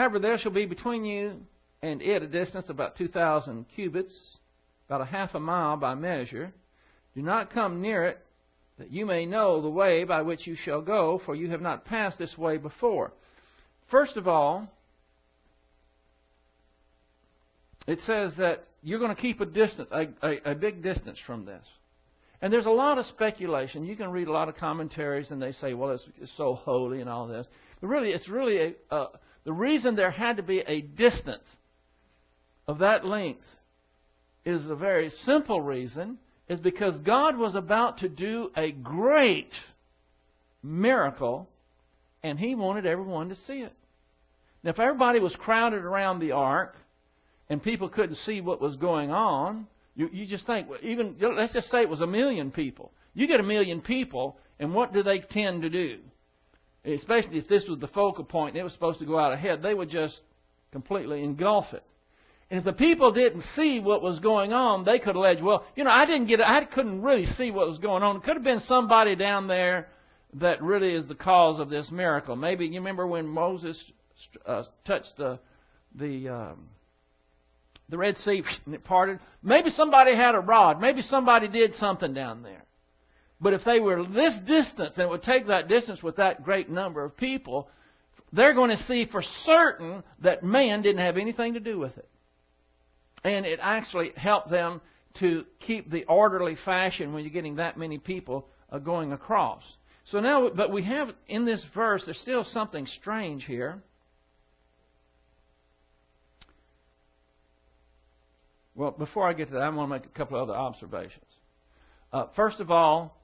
[0.00, 1.42] However, there shall be between you
[1.82, 4.14] and it a distance about 2,000 cubits,
[4.88, 6.54] about a half a mile by measure.
[7.14, 8.18] Do not come near it,
[8.78, 11.84] that you may know the way by which you shall go, for you have not
[11.84, 13.12] passed this way before.
[13.90, 14.72] First of all,
[17.86, 21.44] it says that you're going to keep a distance, a, a, a, big distance from
[21.44, 21.62] this.
[22.40, 23.84] And there's a lot of speculation.
[23.84, 27.02] You can read a lot of commentaries, and they say, "Well, it's, it's so holy
[27.02, 27.46] and all this."
[27.82, 29.08] But really, it's really a, a,
[29.44, 31.44] the reason there had to be a distance
[32.66, 33.44] of that length
[34.44, 36.18] is a very simple reason
[36.48, 39.52] is because God was about to do a great
[40.62, 41.48] miracle
[42.22, 43.72] and he wanted everyone to see it.
[44.62, 46.76] Now if everybody was crowded around the ark
[47.48, 49.66] and people couldn't see what was going on,
[49.96, 52.92] you, you just think, even, let's just say it was a million people.
[53.14, 55.98] You get a million people, and what do they tend to do?
[56.84, 59.62] Especially if this was the focal point and it was supposed to go out ahead,
[59.62, 60.20] they would just
[60.72, 61.82] completely engulf it.
[62.50, 65.84] And if the people didn't see what was going on, they could allege, well, you
[65.84, 66.46] know, I didn't get, it.
[66.46, 68.16] I couldn't really see what was going on.
[68.16, 69.88] It could have been somebody down there
[70.34, 72.34] that really is the cause of this miracle.
[72.34, 73.82] Maybe you remember when Moses
[74.46, 75.38] uh, touched the
[75.94, 76.68] the um,
[77.88, 79.18] the Red Sea and it parted.
[79.42, 80.80] Maybe somebody had a rod.
[80.80, 82.64] Maybe somebody did something down there.
[83.40, 87.02] But if they were this distance, and would take that distance with that great number
[87.04, 87.68] of people,
[88.32, 92.08] they're going to see for certain that man didn't have anything to do with it.
[93.24, 94.80] And it actually helped them
[95.18, 99.62] to keep the orderly fashion when you're getting that many people uh, going across.
[100.06, 103.82] So now, but we have in this verse, there's still something strange here.
[108.74, 111.24] Well, before I get to that, I want to make a couple of other observations.
[112.12, 113.19] Uh, first of all,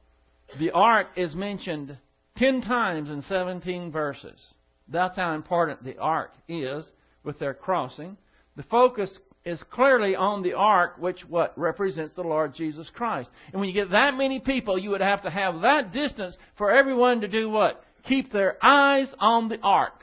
[0.59, 1.97] the ark is mentioned
[2.36, 4.40] 10 times in 17 verses.
[4.88, 6.84] That's how important the ark is
[7.24, 8.16] with their crossing.
[8.57, 13.28] The focus is clearly on the ark, which what represents the Lord Jesus Christ.
[13.53, 16.70] And when you get that many people, you would have to have that distance for
[16.70, 17.82] everyone to do what?
[18.09, 20.03] Keep their eyes on the ark.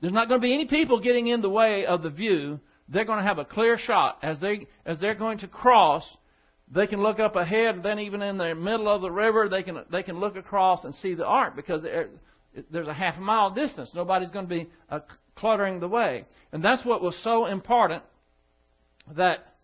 [0.00, 2.58] There's not going to be any people getting in the way of the view.
[2.88, 6.04] They're going to have a clear shot as they as they're going to cross.
[6.74, 9.62] They can look up ahead, and then even in the middle of the river, they
[9.62, 11.82] can they can look across and see the ark because
[12.70, 13.90] there's a half mile distance.
[13.94, 15.00] Nobody's going to be uh,
[15.36, 18.02] cluttering the way, and that's what was so important
[19.16, 19.54] that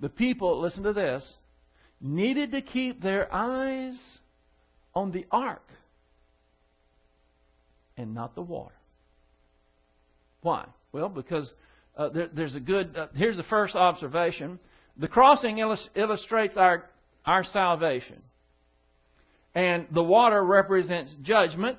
[0.00, 1.22] the people, listen to this,
[2.00, 3.98] needed to keep their eyes
[4.94, 5.62] on the ark
[7.96, 8.74] and not the water.
[10.40, 10.66] Why?
[10.92, 11.52] Well, because
[11.96, 12.96] uh, there, there's a good.
[12.96, 14.58] Uh, here's the first observation.
[14.96, 16.88] The crossing illustrates our
[17.26, 18.22] our salvation,
[19.54, 21.78] and the water represents judgment,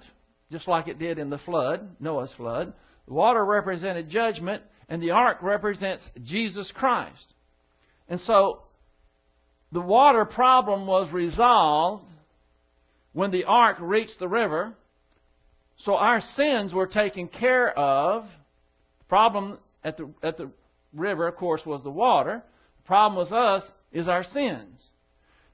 [0.51, 2.73] just like it did in the flood, Noah's flood.
[3.07, 7.25] The water represented judgment, and the ark represents Jesus Christ.
[8.09, 8.61] And so
[9.71, 12.05] the water problem was resolved
[13.13, 14.73] when the ark reached the river.
[15.83, 18.23] So our sins were taken care of.
[18.23, 20.49] The problem at the, at the
[20.93, 22.43] river, of course, was the water.
[22.85, 24.79] Problem with us is our sins.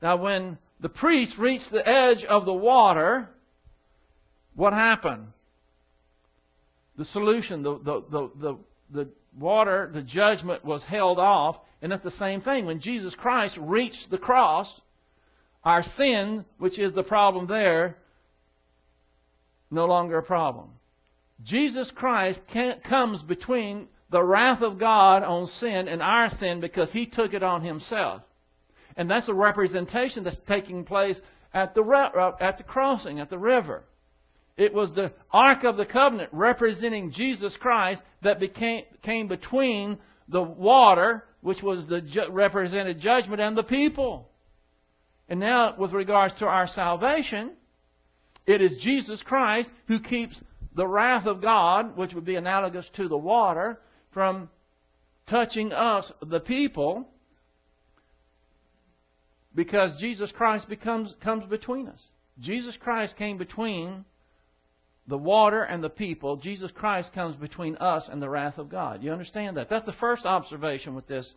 [0.02, 3.30] Now, when the priest reached the edge of the water,
[4.56, 5.28] what happened?
[6.98, 8.58] The solution, the, the, the,
[8.92, 9.08] the
[9.38, 11.58] water, the judgment was held off.
[11.82, 12.66] And it's the same thing.
[12.66, 14.68] When Jesus Christ reached the cross,
[15.64, 17.98] our sin, which is the problem there,
[19.70, 20.70] no longer a problem.
[21.44, 22.40] Jesus Christ
[22.88, 27.44] comes between the wrath of God on sin and our sin because he took it
[27.44, 28.22] on himself.
[28.98, 31.18] And that's a representation that's taking place
[31.54, 33.84] at the, uh, at the crossing, at the river.
[34.58, 39.98] It was the Ark of the Covenant representing Jesus Christ that became, came between
[40.28, 44.28] the water, which was the ju- represented judgment, and the people.
[45.30, 47.52] And now, with regards to our salvation,
[48.46, 50.40] it is Jesus Christ who keeps
[50.76, 53.80] the wrath of God, which would be analogous to the water,
[54.14, 54.50] from
[55.28, 57.08] touching us, the people,
[59.56, 62.02] because Jesus Christ becomes comes between us.
[62.40, 64.06] Jesus Christ came between
[65.08, 69.04] the water and the people, Jesus Christ comes between us and the wrath of God.
[69.04, 69.70] You understand that?
[69.70, 71.34] That's the first observation with this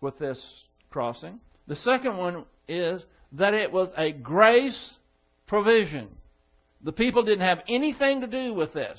[0.00, 0.42] with this
[0.90, 1.40] crossing.
[1.66, 3.02] The second one is
[3.32, 4.96] that it was a grace
[5.46, 6.08] provision.
[6.82, 8.98] The people didn't have anything to do with this.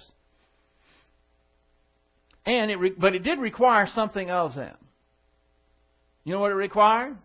[2.46, 4.76] And it re- but it did require something of them.
[6.24, 7.18] You know what it required?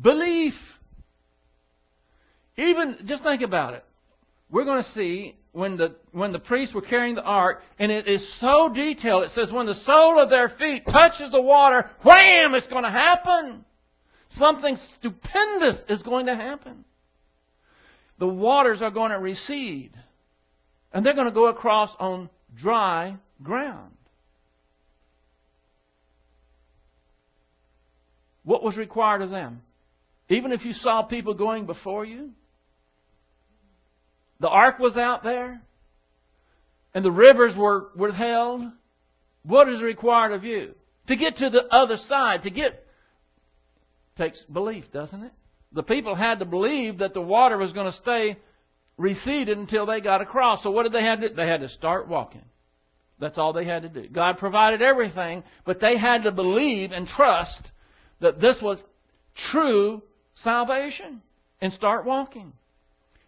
[0.00, 0.54] Belief.
[2.56, 3.84] Even just think about it
[4.50, 8.08] we're going to see when the when the priests were carrying the ark, and it
[8.08, 9.24] is so detailed.
[9.24, 12.54] It says when the sole of their feet touches the water, wham!
[12.54, 13.64] It's going to happen.
[14.30, 16.84] Something stupendous is going to happen.
[18.18, 19.92] The waters are going to recede,
[20.92, 23.92] and they're going to go across on dry ground.
[28.44, 29.62] What was required of them?
[30.28, 32.30] Even if you saw people going before you,
[34.40, 35.60] the ark was out there,
[36.94, 38.62] and the rivers were withheld.
[39.42, 40.74] What is required of you?
[41.08, 42.86] To get to the other side, to get,
[44.16, 45.32] takes belief, doesn't it?
[45.72, 48.36] The people had to believe that the water was going to stay
[48.96, 50.62] receded until they got across.
[50.62, 51.34] So what did they have to do?
[51.34, 52.44] They had to start walking.
[53.20, 54.08] That's all they had to do.
[54.08, 57.70] God provided everything, but they had to believe and trust
[58.20, 58.78] that this was
[59.50, 60.02] true
[60.42, 61.22] salvation
[61.60, 62.52] and start walking.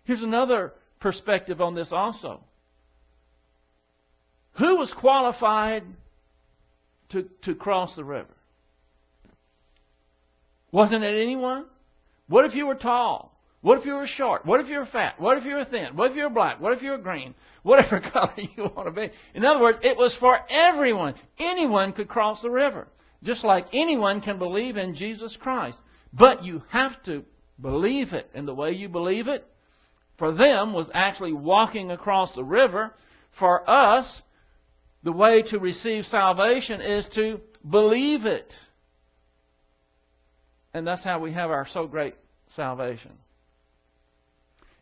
[0.04, 2.40] Here's another perspective on this also.
[4.58, 5.84] Who was qualified
[7.10, 8.34] to, to cross the river?
[10.72, 11.66] Wasn't it anyone?
[12.28, 13.29] What if you were tall?
[13.62, 14.46] What if you were short?
[14.46, 15.20] What if you were fat?
[15.20, 15.94] What if you were thin?
[15.94, 16.60] What if you were black?
[16.60, 17.34] What if you were green?
[17.62, 19.10] Whatever color you want to be.
[19.34, 21.14] In other words, it was for everyone.
[21.38, 22.88] Anyone could cross the river.
[23.22, 25.76] Just like anyone can believe in Jesus Christ.
[26.12, 27.22] But you have to
[27.60, 28.30] believe it.
[28.34, 29.46] And the way you believe it,
[30.18, 32.94] for them, was actually walking across the river.
[33.38, 34.22] For us,
[35.02, 38.50] the way to receive salvation is to believe it.
[40.72, 42.14] And that's how we have our so great
[42.56, 43.12] salvation.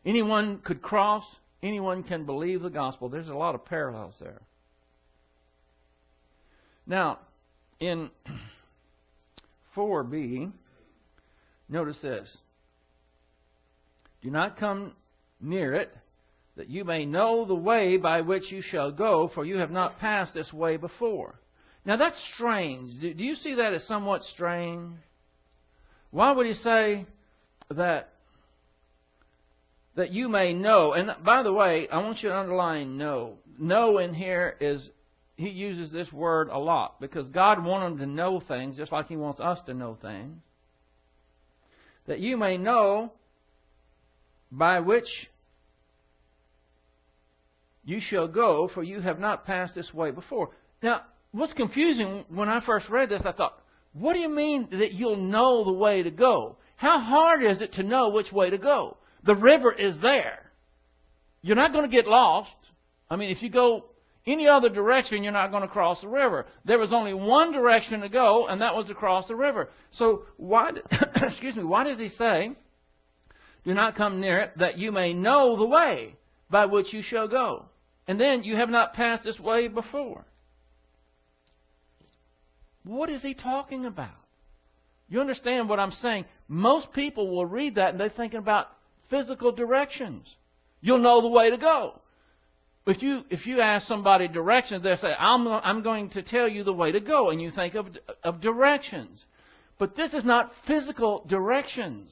[0.04, 1.24] Anyone could cross,
[1.62, 3.08] anyone can believe the gospel.
[3.08, 4.40] There's a lot of parallels there.
[6.86, 7.18] Now,
[7.80, 8.10] in
[9.76, 10.52] 4b,
[11.68, 12.34] notice this.
[14.22, 14.92] Do not come
[15.40, 15.94] near it,
[16.56, 19.98] that you may know the way by which you shall go, for you have not
[19.98, 21.38] passed this way before.
[21.84, 23.00] Now that's strange.
[23.00, 24.92] Do you see that as somewhat strange?
[26.10, 27.06] Why would he say
[27.70, 28.12] that
[29.98, 30.92] that you may know?
[30.92, 33.34] And by the way, I want you to underline know.
[33.58, 34.88] Know in here is
[35.34, 39.08] he uses this word a lot because God wanted them to know things just like
[39.08, 40.38] he wants us to know things.
[42.06, 43.10] That you may know
[44.52, 45.08] by which
[47.84, 50.50] you shall go, for you have not passed this way before.
[50.80, 51.00] Now,
[51.32, 53.58] what's confusing when I first read this, I thought,
[53.94, 56.56] what do you mean that you'll know the way to go?
[56.76, 58.97] How hard is it to know which way to go?
[59.24, 60.50] The river is there.
[61.42, 62.50] You're not going to get lost.
[63.10, 63.86] I mean, if you go
[64.26, 66.46] any other direction, you're not going to cross the river.
[66.64, 69.70] There was only one direction to go, and that was to cross the river.
[69.92, 70.72] So why,
[71.16, 72.52] excuse me, why does he say,
[73.64, 76.16] "Do not come near it, that you may know the way
[76.50, 77.66] by which you shall go"?
[78.06, 80.24] And then you have not passed this way before.
[82.84, 84.16] What is he talking about?
[85.10, 86.24] You understand what I'm saying?
[86.48, 88.68] Most people will read that and they're thinking about
[89.10, 90.26] physical directions.
[90.80, 92.00] You'll know the way to go.
[92.86, 96.64] If you if you ask somebody directions, they'll say, "I'm I'm going to tell you
[96.64, 97.86] the way to go," and you think of
[98.24, 99.22] of directions.
[99.78, 102.10] But this is not physical directions.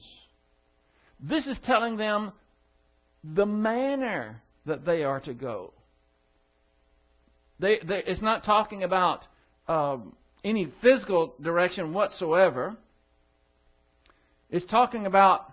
[1.19, 2.31] This is telling them
[3.23, 5.73] the manner that they are to go.
[7.59, 9.25] They, they, it's not talking about
[9.67, 12.77] um, any physical direction whatsoever.
[14.49, 15.51] It's talking about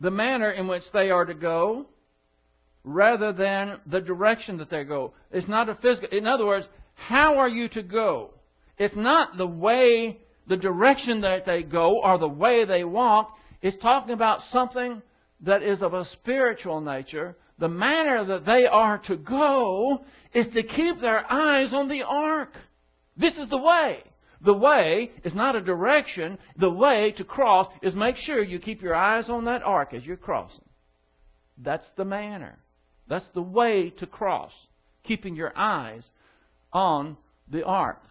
[0.00, 1.86] the manner in which they are to go
[2.84, 5.12] rather than the direction that they go.
[5.30, 6.16] It's not a physical.
[6.16, 8.30] In other words, how are you to go?
[8.78, 13.36] It's not the way, the direction that they go or the way they walk.
[13.62, 15.00] It's talking about something
[15.40, 17.36] that is of a spiritual nature.
[17.58, 22.52] The manner that they are to go is to keep their eyes on the ark.
[23.16, 24.02] This is the way.
[24.44, 26.38] The way is not a direction.
[26.58, 30.04] The way to cross is make sure you keep your eyes on that ark as
[30.04, 30.64] you're crossing.
[31.56, 32.58] That's the manner.
[33.08, 34.52] That's the way to cross.
[35.02, 36.04] Keeping your eyes
[36.72, 37.16] on
[37.50, 38.02] the ark.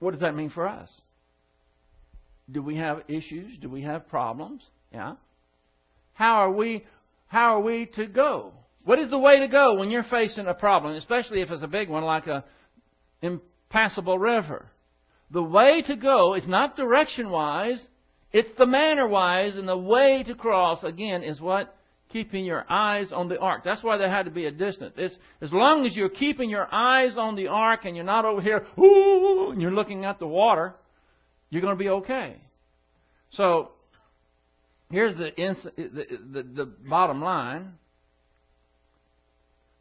[0.00, 0.88] What does that mean for us?
[2.50, 3.58] Do we have issues?
[3.58, 4.62] Do we have problems?
[4.92, 5.14] Yeah.
[6.14, 6.84] How are we
[7.28, 8.52] how are we to go?
[8.84, 11.68] What is the way to go when you're facing a problem, especially if it's a
[11.68, 12.44] big one like a
[13.22, 14.66] impassable river?
[15.30, 17.80] The way to go is not direction wise,
[18.32, 21.74] it's the manner wise, and the way to cross, again, is what?
[22.10, 23.62] Keeping your eyes on the ark.
[23.62, 24.94] That's why there had to be a distance.
[24.96, 28.40] It's, as long as you're keeping your eyes on the ark and you're not over
[28.40, 30.74] here, ooh, and you're looking at the water,
[31.50, 32.36] you're going to be okay.
[33.32, 33.72] So,
[34.90, 35.32] here's the,
[35.76, 37.74] the, the, the bottom line.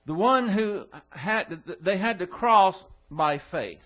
[0.05, 2.75] The one who had, they had to cross
[3.11, 3.79] by faith.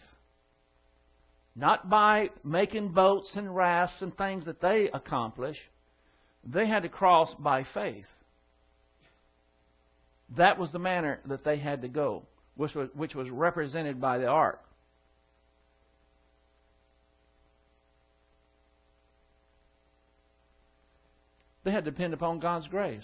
[1.55, 5.57] Not by making boats and rafts and things that they accomplish.
[6.45, 8.05] They had to cross by faith.
[10.38, 12.24] That was the manner that they had to go,
[12.55, 14.61] which was, which was represented by the ark.
[21.64, 23.03] They had to depend upon God's grace.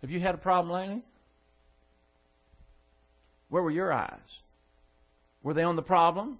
[0.00, 1.02] Have you had a problem lately?
[3.48, 4.18] Where were your eyes?
[5.42, 6.38] Were they on the problem?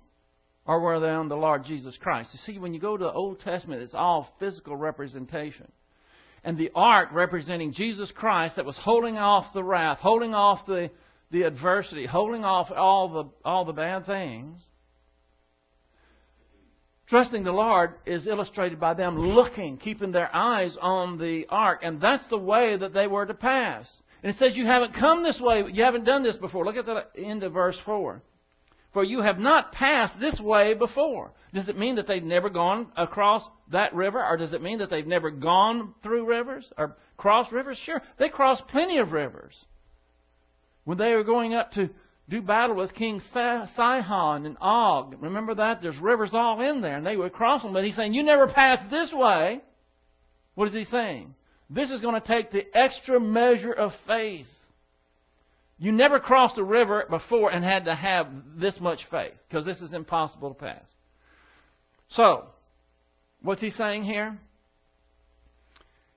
[0.67, 2.31] or were they on the Lord Jesus Christ?
[2.33, 5.71] You see, when you go to the Old Testament, it's all physical representation.
[6.45, 10.91] And the ark representing Jesus Christ that was holding off the wrath, holding off the,
[11.31, 14.61] the adversity, holding off all the, all the bad things.
[17.09, 21.81] Trusting the Lord is illustrated by them looking, keeping their eyes on the ark.
[21.83, 23.89] And that's the way that they were to pass.
[24.23, 26.65] And it says, You haven't come this way, you haven't done this before.
[26.65, 28.23] Look at the end of verse 4.
[28.93, 31.33] For you have not passed this way before.
[31.55, 34.25] Does it mean that they've never gone across that river?
[34.25, 37.79] Or does it mean that they've never gone through rivers or crossed rivers?
[37.85, 39.55] Sure, they crossed plenty of rivers.
[40.85, 41.91] When they were going up to
[42.29, 45.81] do battle with King Sihon and Og, remember that?
[45.81, 47.73] There's rivers all in there, and they would cross them.
[47.73, 49.61] But he's saying, You never passed this way.
[50.55, 51.35] What is he saying?
[51.71, 54.47] This is going to take the extra measure of faith.
[55.79, 59.81] You never crossed a river before and had to have this much faith because this
[59.81, 60.85] is impossible to pass.
[62.09, 62.47] So,
[63.43, 64.39] what's he saying here?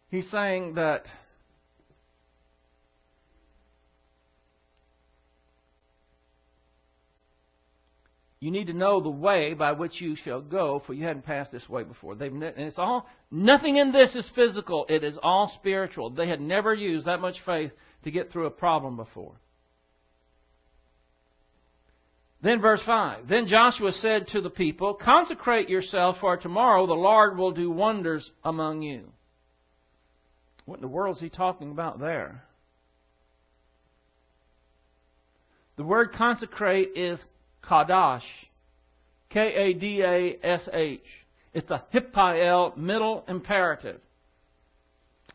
[0.09, 1.03] He's saying that
[8.39, 11.51] you need to know the way by which you shall go, for you hadn't passed
[11.51, 12.15] this way before.
[12.15, 16.09] They've ne- and it's all nothing in this is physical; it is all spiritual.
[16.09, 17.71] They had never used that much faith
[18.05, 19.35] to get through a problem before.
[22.41, 23.27] Then verse 5.
[23.27, 28.29] Then Joshua said to the people, Consecrate yourself, for tomorrow the Lord will do wonders
[28.45, 29.11] among you.
[30.63, 32.43] What in the world is he talking about there?
[35.75, 37.19] The word consecrate is
[37.69, 38.23] kadash.
[39.29, 41.01] K A D A S H.
[41.53, 44.01] It's a hithpael middle imperative.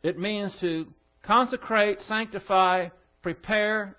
[0.03, 0.87] It means to
[1.24, 2.89] consecrate, sanctify,
[3.22, 3.97] prepare,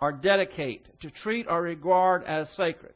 [0.00, 2.94] or dedicate, to treat or regard as sacred.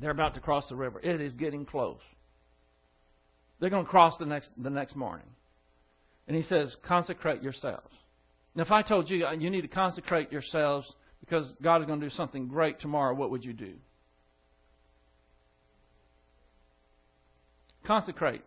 [0.00, 1.00] They're about to cross the river.
[1.00, 2.00] It is getting close.
[3.60, 5.26] They're going to cross the next, the next morning.
[6.28, 7.88] And he says, consecrate yourselves.
[8.54, 10.90] Now, if I told you uh, you need to consecrate yourselves
[11.20, 13.74] because God is going to do something great tomorrow, what would you do?
[17.86, 18.42] Consecrate.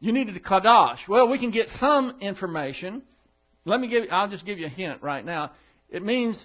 [0.00, 0.98] You needed to kadash.
[1.08, 3.02] Well, we can get some information.
[3.64, 4.04] Let me give.
[4.10, 5.52] I'll just give you a hint right now.
[5.90, 6.42] It means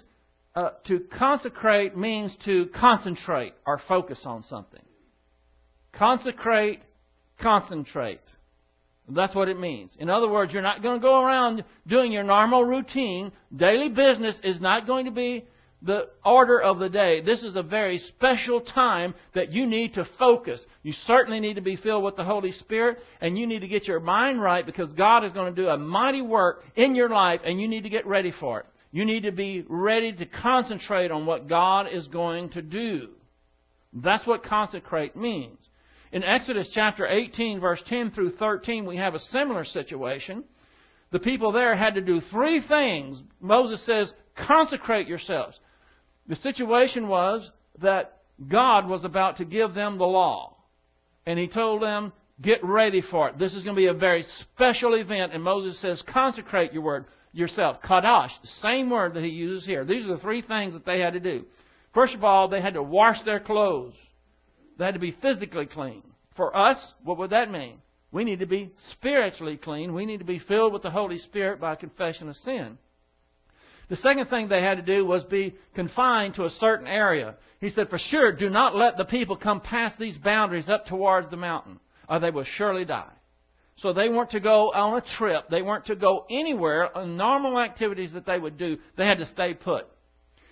[0.54, 4.82] uh, to consecrate means to concentrate or focus on something.
[5.92, 6.80] Consecrate,
[7.40, 8.20] concentrate.
[9.08, 9.92] That's what it means.
[9.98, 13.32] In other words, you're not going to go around doing your normal routine.
[13.54, 15.44] Daily business is not going to be
[15.82, 17.20] the order of the day.
[17.20, 20.64] This is a very special time that you need to focus.
[20.82, 23.86] You certainly need to be filled with the Holy Spirit and you need to get
[23.86, 27.40] your mind right because God is going to do a mighty work in your life
[27.44, 28.66] and you need to get ready for it.
[28.92, 33.08] You need to be ready to concentrate on what God is going to do.
[33.92, 35.58] That's what consecrate means.
[36.14, 40.44] In Exodus chapter 18, verse 10 through 13, we have a similar situation.
[41.10, 43.20] The people there had to do three things.
[43.40, 44.12] Moses says,
[44.46, 45.58] consecrate yourselves.
[46.28, 47.50] The situation was
[47.82, 50.56] that God was about to give them the law.
[51.26, 53.38] And he told them, get ready for it.
[53.40, 55.32] This is going to be a very special event.
[55.32, 57.82] And Moses says, consecrate your word yourself.
[57.82, 59.84] Kadash, the same word that he uses here.
[59.84, 61.44] These are the three things that they had to do.
[61.92, 63.94] First of all, they had to wash their clothes.
[64.78, 66.02] They had to be physically clean.
[66.36, 67.78] For us, what would that mean?
[68.10, 69.94] We need to be spiritually clean.
[69.94, 72.78] We need to be filled with the Holy Spirit by confession of sin.
[73.88, 77.34] The second thing they had to do was be confined to a certain area.
[77.60, 81.30] He said, For sure, do not let the people come past these boundaries up towards
[81.30, 83.12] the mountain, or they will surely die.
[83.76, 85.46] So they weren't to go on a trip.
[85.50, 88.78] They weren't to go anywhere on normal activities that they would do.
[88.96, 89.86] They had to stay put.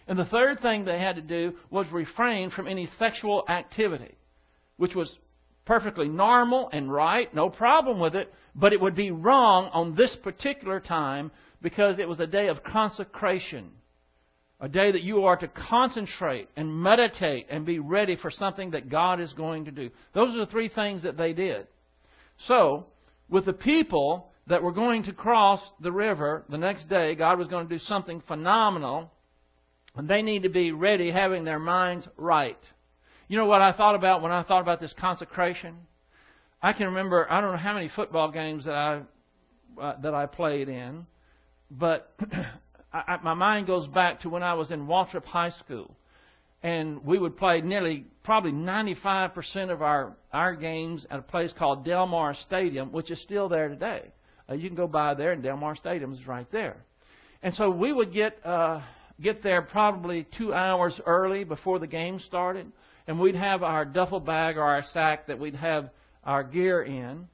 [0.07, 4.17] And the third thing they had to do was refrain from any sexual activity,
[4.77, 5.17] which was
[5.65, 10.17] perfectly normal and right, no problem with it, but it would be wrong on this
[10.23, 11.31] particular time
[11.63, 13.71] because it was a day of consecration.
[14.61, 18.89] A day that you are to concentrate and meditate and be ready for something that
[18.89, 19.91] God is going to do.
[20.15, 21.67] Those are the three things that they did.
[22.47, 22.87] So,
[23.29, 27.49] with the people that were going to cross the river the next day, God was
[27.49, 29.11] going to do something phenomenal,
[29.97, 32.59] and they need to be ready, having their minds right.
[33.29, 35.77] You know what I thought about when I thought about this consecration?
[36.63, 39.03] I can remember I don't know how many football games that I
[39.81, 41.07] uh, that I played in,
[41.71, 42.15] but
[42.93, 45.97] I, my mind goes back to when I was in Waltrip High School
[46.63, 51.85] and we would play nearly probably 95% of our our games at a place called
[51.85, 54.13] Delmar Stadium, which is still there today.
[54.49, 56.77] Uh, you can go by there, and Delmar Stadium is right there.
[57.43, 58.81] And so we would get uh,
[59.23, 62.71] get there probably two hours early before the game started,
[63.07, 65.91] and we'd have our duffel bag or our sack that we'd have
[66.25, 67.27] our gear in,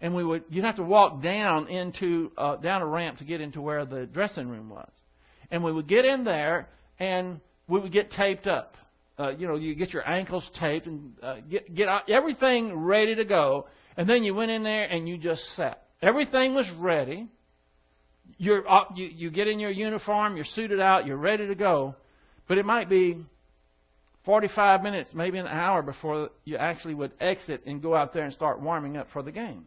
[0.00, 3.40] and we would you'd have to walk down into uh, down a ramp to get
[3.40, 4.90] into where the dressing room was,
[5.50, 6.68] and we would get in there
[6.98, 8.76] and we would get taped up.
[9.18, 13.24] Uh, you know, you get your ankles taped and uh, get get everything ready to
[13.24, 13.66] go,
[13.96, 15.84] and then you went in there and you just sat.
[16.02, 17.28] Everything was ready.
[18.38, 21.94] You're uh, you you get in your uniform, you're suited out, you're ready to go,
[22.48, 23.24] but it might be
[24.24, 28.32] 45 minutes, maybe an hour before you actually would exit and go out there and
[28.32, 29.66] start warming up for the game.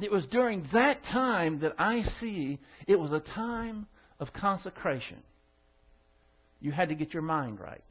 [0.00, 3.86] It was during that time that I see it was a time
[4.18, 5.18] of consecration.
[6.60, 7.84] You had to get your mind right.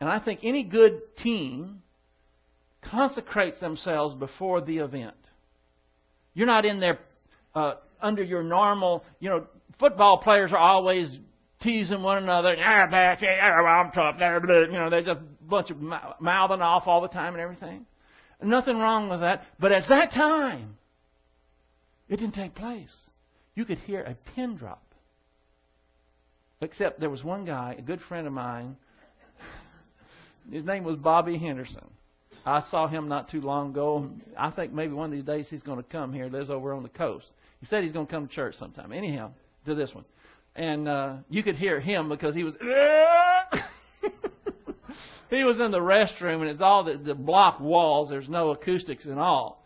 [0.00, 1.82] And I think any good team
[2.82, 5.14] consecrates themselves before the event.
[6.34, 6.98] You're not in there
[7.54, 7.74] uh,
[8.04, 9.46] under your normal, you know,
[9.80, 11.18] football players are always
[11.62, 12.54] teasing one another.
[12.58, 14.16] Ah, yeah, I'm tough.
[14.20, 17.86] You know, they're just a bunch of mouthing off all the time and everything.
[18.42, 19.44] Nothing wrong with that.
[19.58, 20.76] But at that time,
[22.08, 22.90] it didn't take place.
[23.54, 24.82] You could hear a pin drop.
[26.60, 28.76] Except there was one guy, a good friend of mine.
[30.52, 31.88] His name was Bobby Henderson.
[32.46, 34.10] I saw him not too long ago.
[34.36, 36.24] I think maybe one of these days he's going to come here.
[36.24, 37.26] He lives over on the coast.
[37.64, 38.92] He said he's going to come to church sometime.
[38.92, 39.30] Anyhow,
[39.64, 40.04] to this one.
[40.54, 42.52] And uh, you could hear him because he was.
[45.30, 48.10] he was in the restroom, and it's all the, the block walls.
[48.10, 49.64] There's no acoustics at all.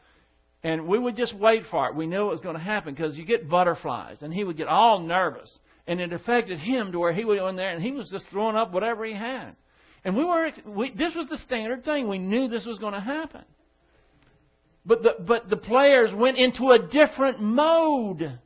[0.62, 1.96] And we would just wait for it.
[1.96, 4.68] We knew it was going to happen because you get butterflies, and he would get
[4.68, 5.58] all nervous.
[5.88, 8.26] And it affected him to where he would go in there and he was just
[8.30, 9.56] throwing up whatever he had.
[10.04, 12.06] And we were we, this was the standard thing.
[12.06, 13.42] We knew this was going to happen.
[14.88, 18.38] But the, but the players went into a different mode.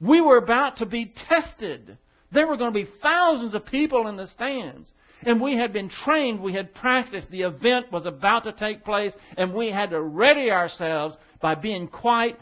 [0.00, 1.96] We were about to be tested.
[2.32, 4.90] There were going to be thousands of people in the stands.
[5.22, 7.30] And we had been trained, we had practiced.
[7.30, 11.86] The event was about to take place, and we had to ready ourselves by being
[11.86, 12.38] quite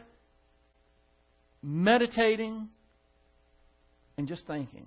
[1.63, 2.71] meditating
[4.17, 4.87] and just thinking.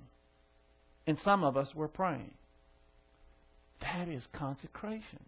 [1.06, 2.34] And some of us were praying.
[3.82, 5.20] That is consecration.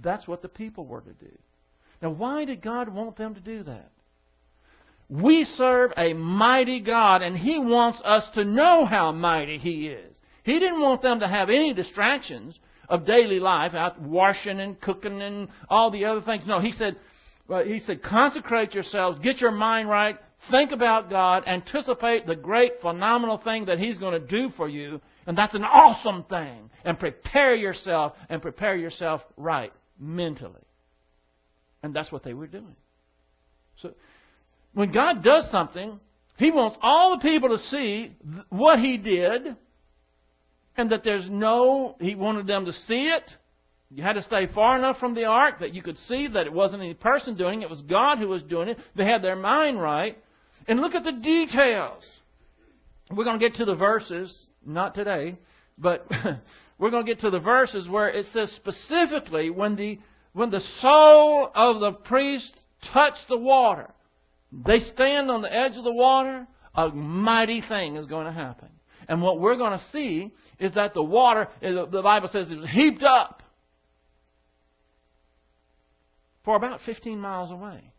[0.00, 1.32] That's what the people were to do.
[2.02, 3.90] Now, why did God want them to do that?
[5.08, 10.16] We serve a mighty God, and He wants us to know how mighty He is.
[10.42, 15.22] He didn't want them to have any distractions of daily life, out washing and cooking
[15.22, 16.44] and all the other things.
[16.46, 16.96] No, He said,
[17.64, 20.18] He said, consecrate yourselves, get your mind right,
[20.50, 25.00] think about God, anticipate the great, phenomenal thing that He's going to do for you,
[25.26, 26.70] and that's an awesome thing.
[26.84, 30.62] And prepare yourself, and prepare yourself right mentally.
[31.82, 32.76] And that's what they were doing.
[33.80, 33.92] So,
[34.74, 35.98] when God does something,
[36.36, 38.12] He wants all the people to see
[38.48, 39.56] what He did,
[40.76, 43.24] and that there's no, He wanted them to see it.
[43.90, 46.52] You had to stay far enough from the ark that you could see that it
[46.52, 48.78] wasn't any person doing it, it was God who was doing it.
[48.96, 50.16] They had their mind right.
[50.66, 52.02] And look at the details.
[53.10, 55.36] We're going to get to the verses, not today,
[55.76, 56.06] but
[56.78, 59.98] we're going to get to the verses where it says specifically when the
[60.32, 62.54] when the sole of the priest
[62.92, 63.90] touched the water,
[64.52, 68.68] they stand on the edge of the water, a mighty thing is going to happen.
[69.08, 72.70] And what we're going to see is that the water, the Bible says, it was
[72.70, 73.42] heaped up
[76.44, 77.92] for about 15 miles away.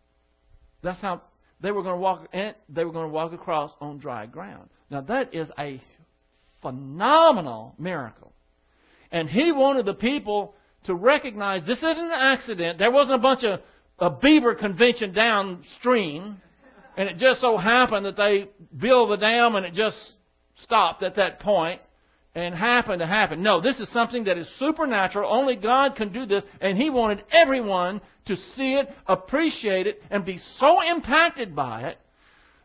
[0.81, 1.21] That's how
[1.61, 4.69] they were going to walk and they were going to walk across on dry ground.
[4.89, 5.81] Now that is a
[6.61, 8.34] phenomenal miracle.
[9.11, 10.55] And he wanted the people
[10.86, 12.79] to recognize this isn't an accident.
[12.79, 13.61] There wasn't a bunch of
[13.99, 16.41] a beaver convention downstream,
[16.97, 19.97] and it just so happened that they built the dam and it just
[20.63, 21.81] stopped at that point
[22.36, 23.43] and happened to happen.
[23.43, 25.31] No, this is something that is supernatural.
[25.31, 30.25] Only God can do this, and He wanted everyone to see it, appreciate it, and
[30.25, 31.97] be so impacted by it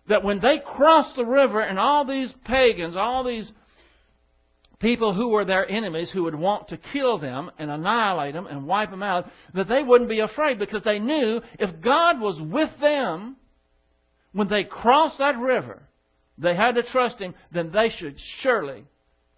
[0.09, 3.51] that when they crossed the river and all these pagans, all these
[4.81, 8.67] people who were their enemies who would want to kill them and annihilate them and
[8.67, 12.71] wipe them out, that they wouldn't be afraid because they knew if God was with
[12.81, 13.37] them
[14.33, 15.83] when they crossed that river,
[16.37, 18.85] they had to trust Him, then they should surely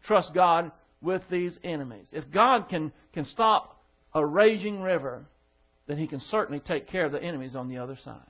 [0.04, 2.06] trust God with these enemies.
[2.12, 3.80] If God can, can stop
[4.12, 5.24] a raging river,
[5.86, 8.20] then He can certainly take care of the enemies on the other side.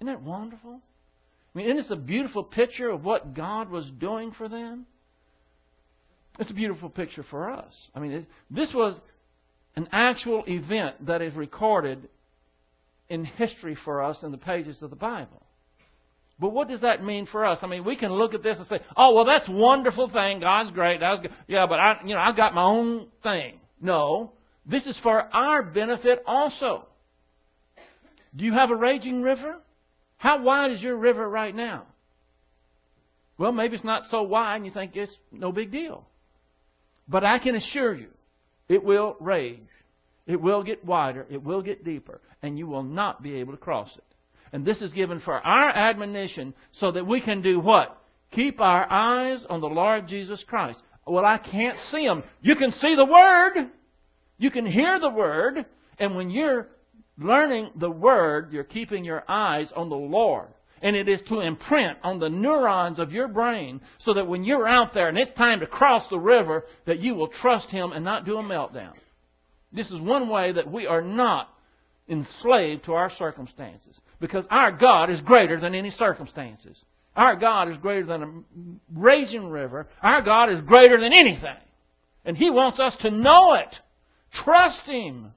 [0.00, 0.80] Isn't that wonderful?
[1.54, 4.86] I mean, isn't this a beautiful picture of what God was doing for them?
[6.38, 7.72] It's a beautiful picture for us.
[7.94, 8.96] I mean, it, this was
[9.76, 12.08] an actual event that is recorded
[13.08, 15.42] in history for us in the pages of the Bible.
[16.40, 17.60] But what does that mean for us?
[17.62, 20.40] I mean, we can look at this and say, "Oh, well, that's a wonderful thing.
[20.40, 20.98] God's great.
[20.98, 21.32] That's good.
[21.46, 23.60] Yeah, but I, you know, I've got my own thing.
[23.80, 24.32] No,
[24.66, 26.86] this is for our benefit also.
[28.34, 29.56] Do you have a raging river?
[30.16, 31.86] How wide is your river right now?
[33.38, 36.06] Well, maybe it's not so wide and you think it's no big deal.
[37.08, 38.08] But I can assure you,
[38.68, 39.60] it will rage.
[40.26, 41.26] It will get wider.
[41.30, 42.20] It will get deeper.
[42.42, 44.04] And you will not be able to cross it.
[44.52, 48.00] And this is given for our admonition so that we can do what?
[48.32, 50.80] Keep our eyes on the Lord Jesus Christ.
[51.06, 52.22] Well, I can't see Him.
[52.40, 53.70] You can see the Word.
[54.38, 55.66] You can hear the Word.
[55.98, 56.68] And when you're
[57.18, 60.48] learning the Word, you're keeping your eyes on the Lord.
[60.82, 64.68] And it is to imprint on the neurons of your brain so that when you're
[64.68, 68.04] out there and it's time to cross the river, that you will trust Him and
[68.04, 68.92] not do a meltdown.
[69.72, 71.48] This is one way that we are not
[72.08, 73.98] enslaved to our circumstances.
[74.20, 76.76] Because our God is greater than any circumstances.
[77.16, 79.86] Our God is greater than a raging river.
[80.02, 81.56] Our God is greater than anything.
[82.24, 83.74] And He wants us to know it.
[84.32, 85.32] Trust Him.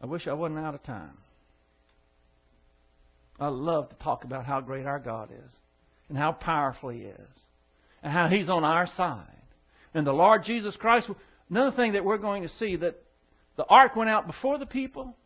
[0.00, 1.16] I wish I wasn't out of time.
[3.40, 5.52] I love to talk about how great our God is
[6.08, 7.28] and how powerful He is
[8.02, 9.26] and how He's on our side.
[9.94, 11.08] And the Lord Jesus Christ,
[11.50, 12.96] another thing that we're going to see that
[13.56, 15.16] the ark went out before the people.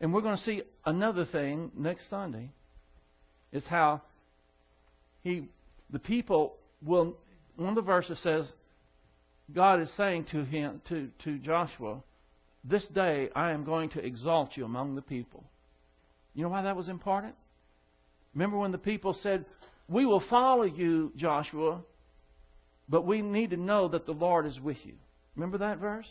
[0.00, 2.50] And we're going to see another thing next Sunday
[3.52, 4.02] is how
[5.22, 5.48] he
[5.90, 7.16] the people will
[7.56, 8.46] one of the verses says
[9.54, 12.02] God is saying to him to, to Joshua,
[12.64, 15.44] This day I am going to exalt you among the people.
[16.34, 17.34] You know why that was important?
[18.34, 19.44] Remember when the people said,
[19.88, 21.82] We will follow you, Joshua,
[22.88, 24.94] but we need to know that the Lord is with you.
[25.36, 26.08] Remember that verse?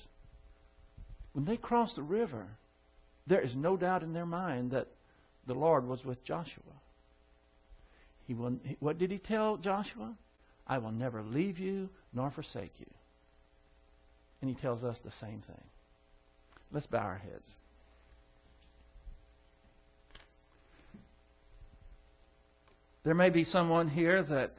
[1.34, 2.48] When they crossed the river,
[3.28, 4.88] there is no doubt in their mind that
[5.46, 6.64] the Lord was with Joshua.
[8.28, 10.16] He will, what did he tell Joshua?
[10.68, 12.86] I will never leave you nor forsake you.
[14.42, 15.64] And he tells us the same thing.
[16.72, 17.44] Let's bow our heads.
[23.04, 24.54] There may be someone here that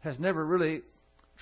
[0.00, 0.82] has never really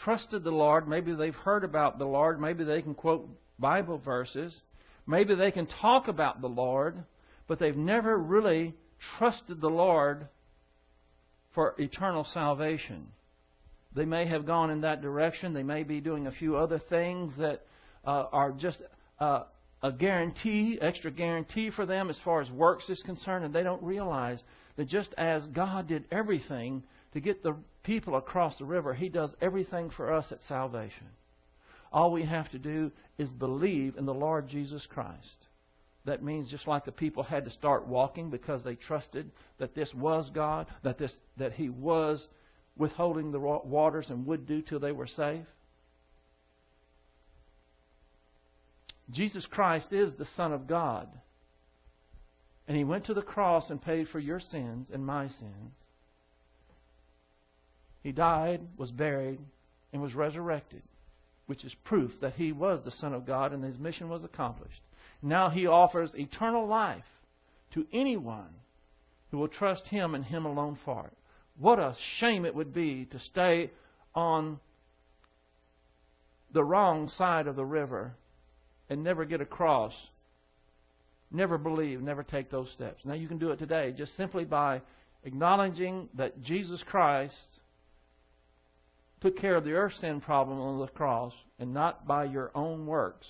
[0.04, 0.88] trusted the Lord.
[0.88, 2.40] Maybe they've heard about the Lord.
[2.40, 3.28] Maybe they can quote
[3.58, 4.54] Bible verses.
[5.06, 6.96] Maybe they can talk about the Lord,
[7.48, 8.74] but they've never really
[9.18, 10.28] trusted the Lord
[11.54, 13.08] for eternal salvation.
[13.94, 15.52] They may have gone in that direction.
[15.52, 17.62] They may be doing a few other things that
[18.04, 18.80] uh, are just
[19.20, 19.44] uh,
[19.82, 23.82] a guarantee, extra guarantee for them as far as works is concerned, and they don't
[23.82, 24.40] realize
[24.76, 26.82] that just as God did everything
[27.12, 31.06] to get the people across the river, He does everything for us at salvation.
[31.92, 35.46] All we have to do is believe in the Lord Jesus Christ.
[36.04, 39.92] That means just like the people had to start walking because they trusted that this
[39.94, 42.26] was God, that this that He was
[42.76, 45.46] withholding the waters and would do till they were safe.
[49.10, 51.08] Jesus Christ is the Son of God.
[52.68, 55.72] And He went to the cross and paid for your sins and my sins.
[58.02, 59.38] He died, was buried,
[59.92, 60.82] and was resurrected,
[61.46, 64.80] which is proof that He was the Son of God and His mission was accomplished.
[65.20, 67.04] Now He offers eternal life
[67.74, 68.54] to anyone
[69.30, 71.12] who will trust Him and Him alone for it.
[71.58, 73.70] What a shame it would be to stay
[74.14, 74.58] on
[76.52, 78.14] the wrong side of the river
[78.92, 79.92] and never get across
[81.32, 83.04] never believe, never take those steps.
[83.04, 84.82] Now you can do it today just simply by
[85.24, 87.34] acknowledging that Jesus Christ
[89.20, 92.86] took care of the earth sin problem on the cross and not by your own
[92.86, 93.26] works.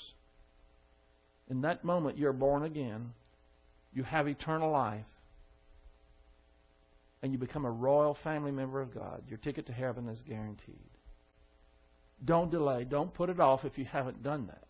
[1.48, 3.12] In that moment, you're born again.
[3.92, 5.04] You have eternal life.
[7.22, 9.22] And you become a royal family member of God.
[9.28, 10.74] Your ticket to heaven is guaranteed.
[12.24, 12.84] Don't delay.
[12.84, 14.64] Don't put it off if you haven't done that.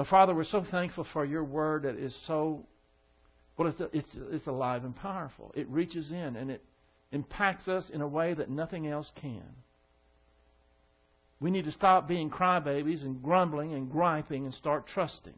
[0.00, 2.64] Now, Father, we're so thankful for your word that is so,
[3.58, 5.52] well, it's, it's, it's alive and powerful.
[5.54, 6.64] It reaches in and it
[7.12, 9.44] impacts us in a way that nothing else can.
[11.38, 15.34] We need to stop being crybabies and grumbling and griping and start trusting.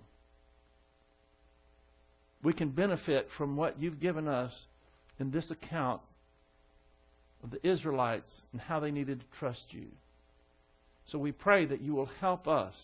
[2.45, 4.53] We can benefit from what you've given us
[5.19, 6.03] in this account
[7.43, 9.87] of the Israelites and how they needed to trust you.
[11.07, 12.75] So we pray that you will help us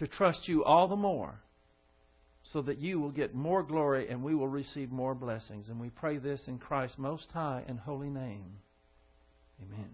[0.00, 1.34] to trust you all the more
[2.52, 5.68] so that you will get more glory and we will receive more blessings.
[5.68, 8.56] And we pray this in Christ's most high and holy name.
[9.62, 9.90] Amen.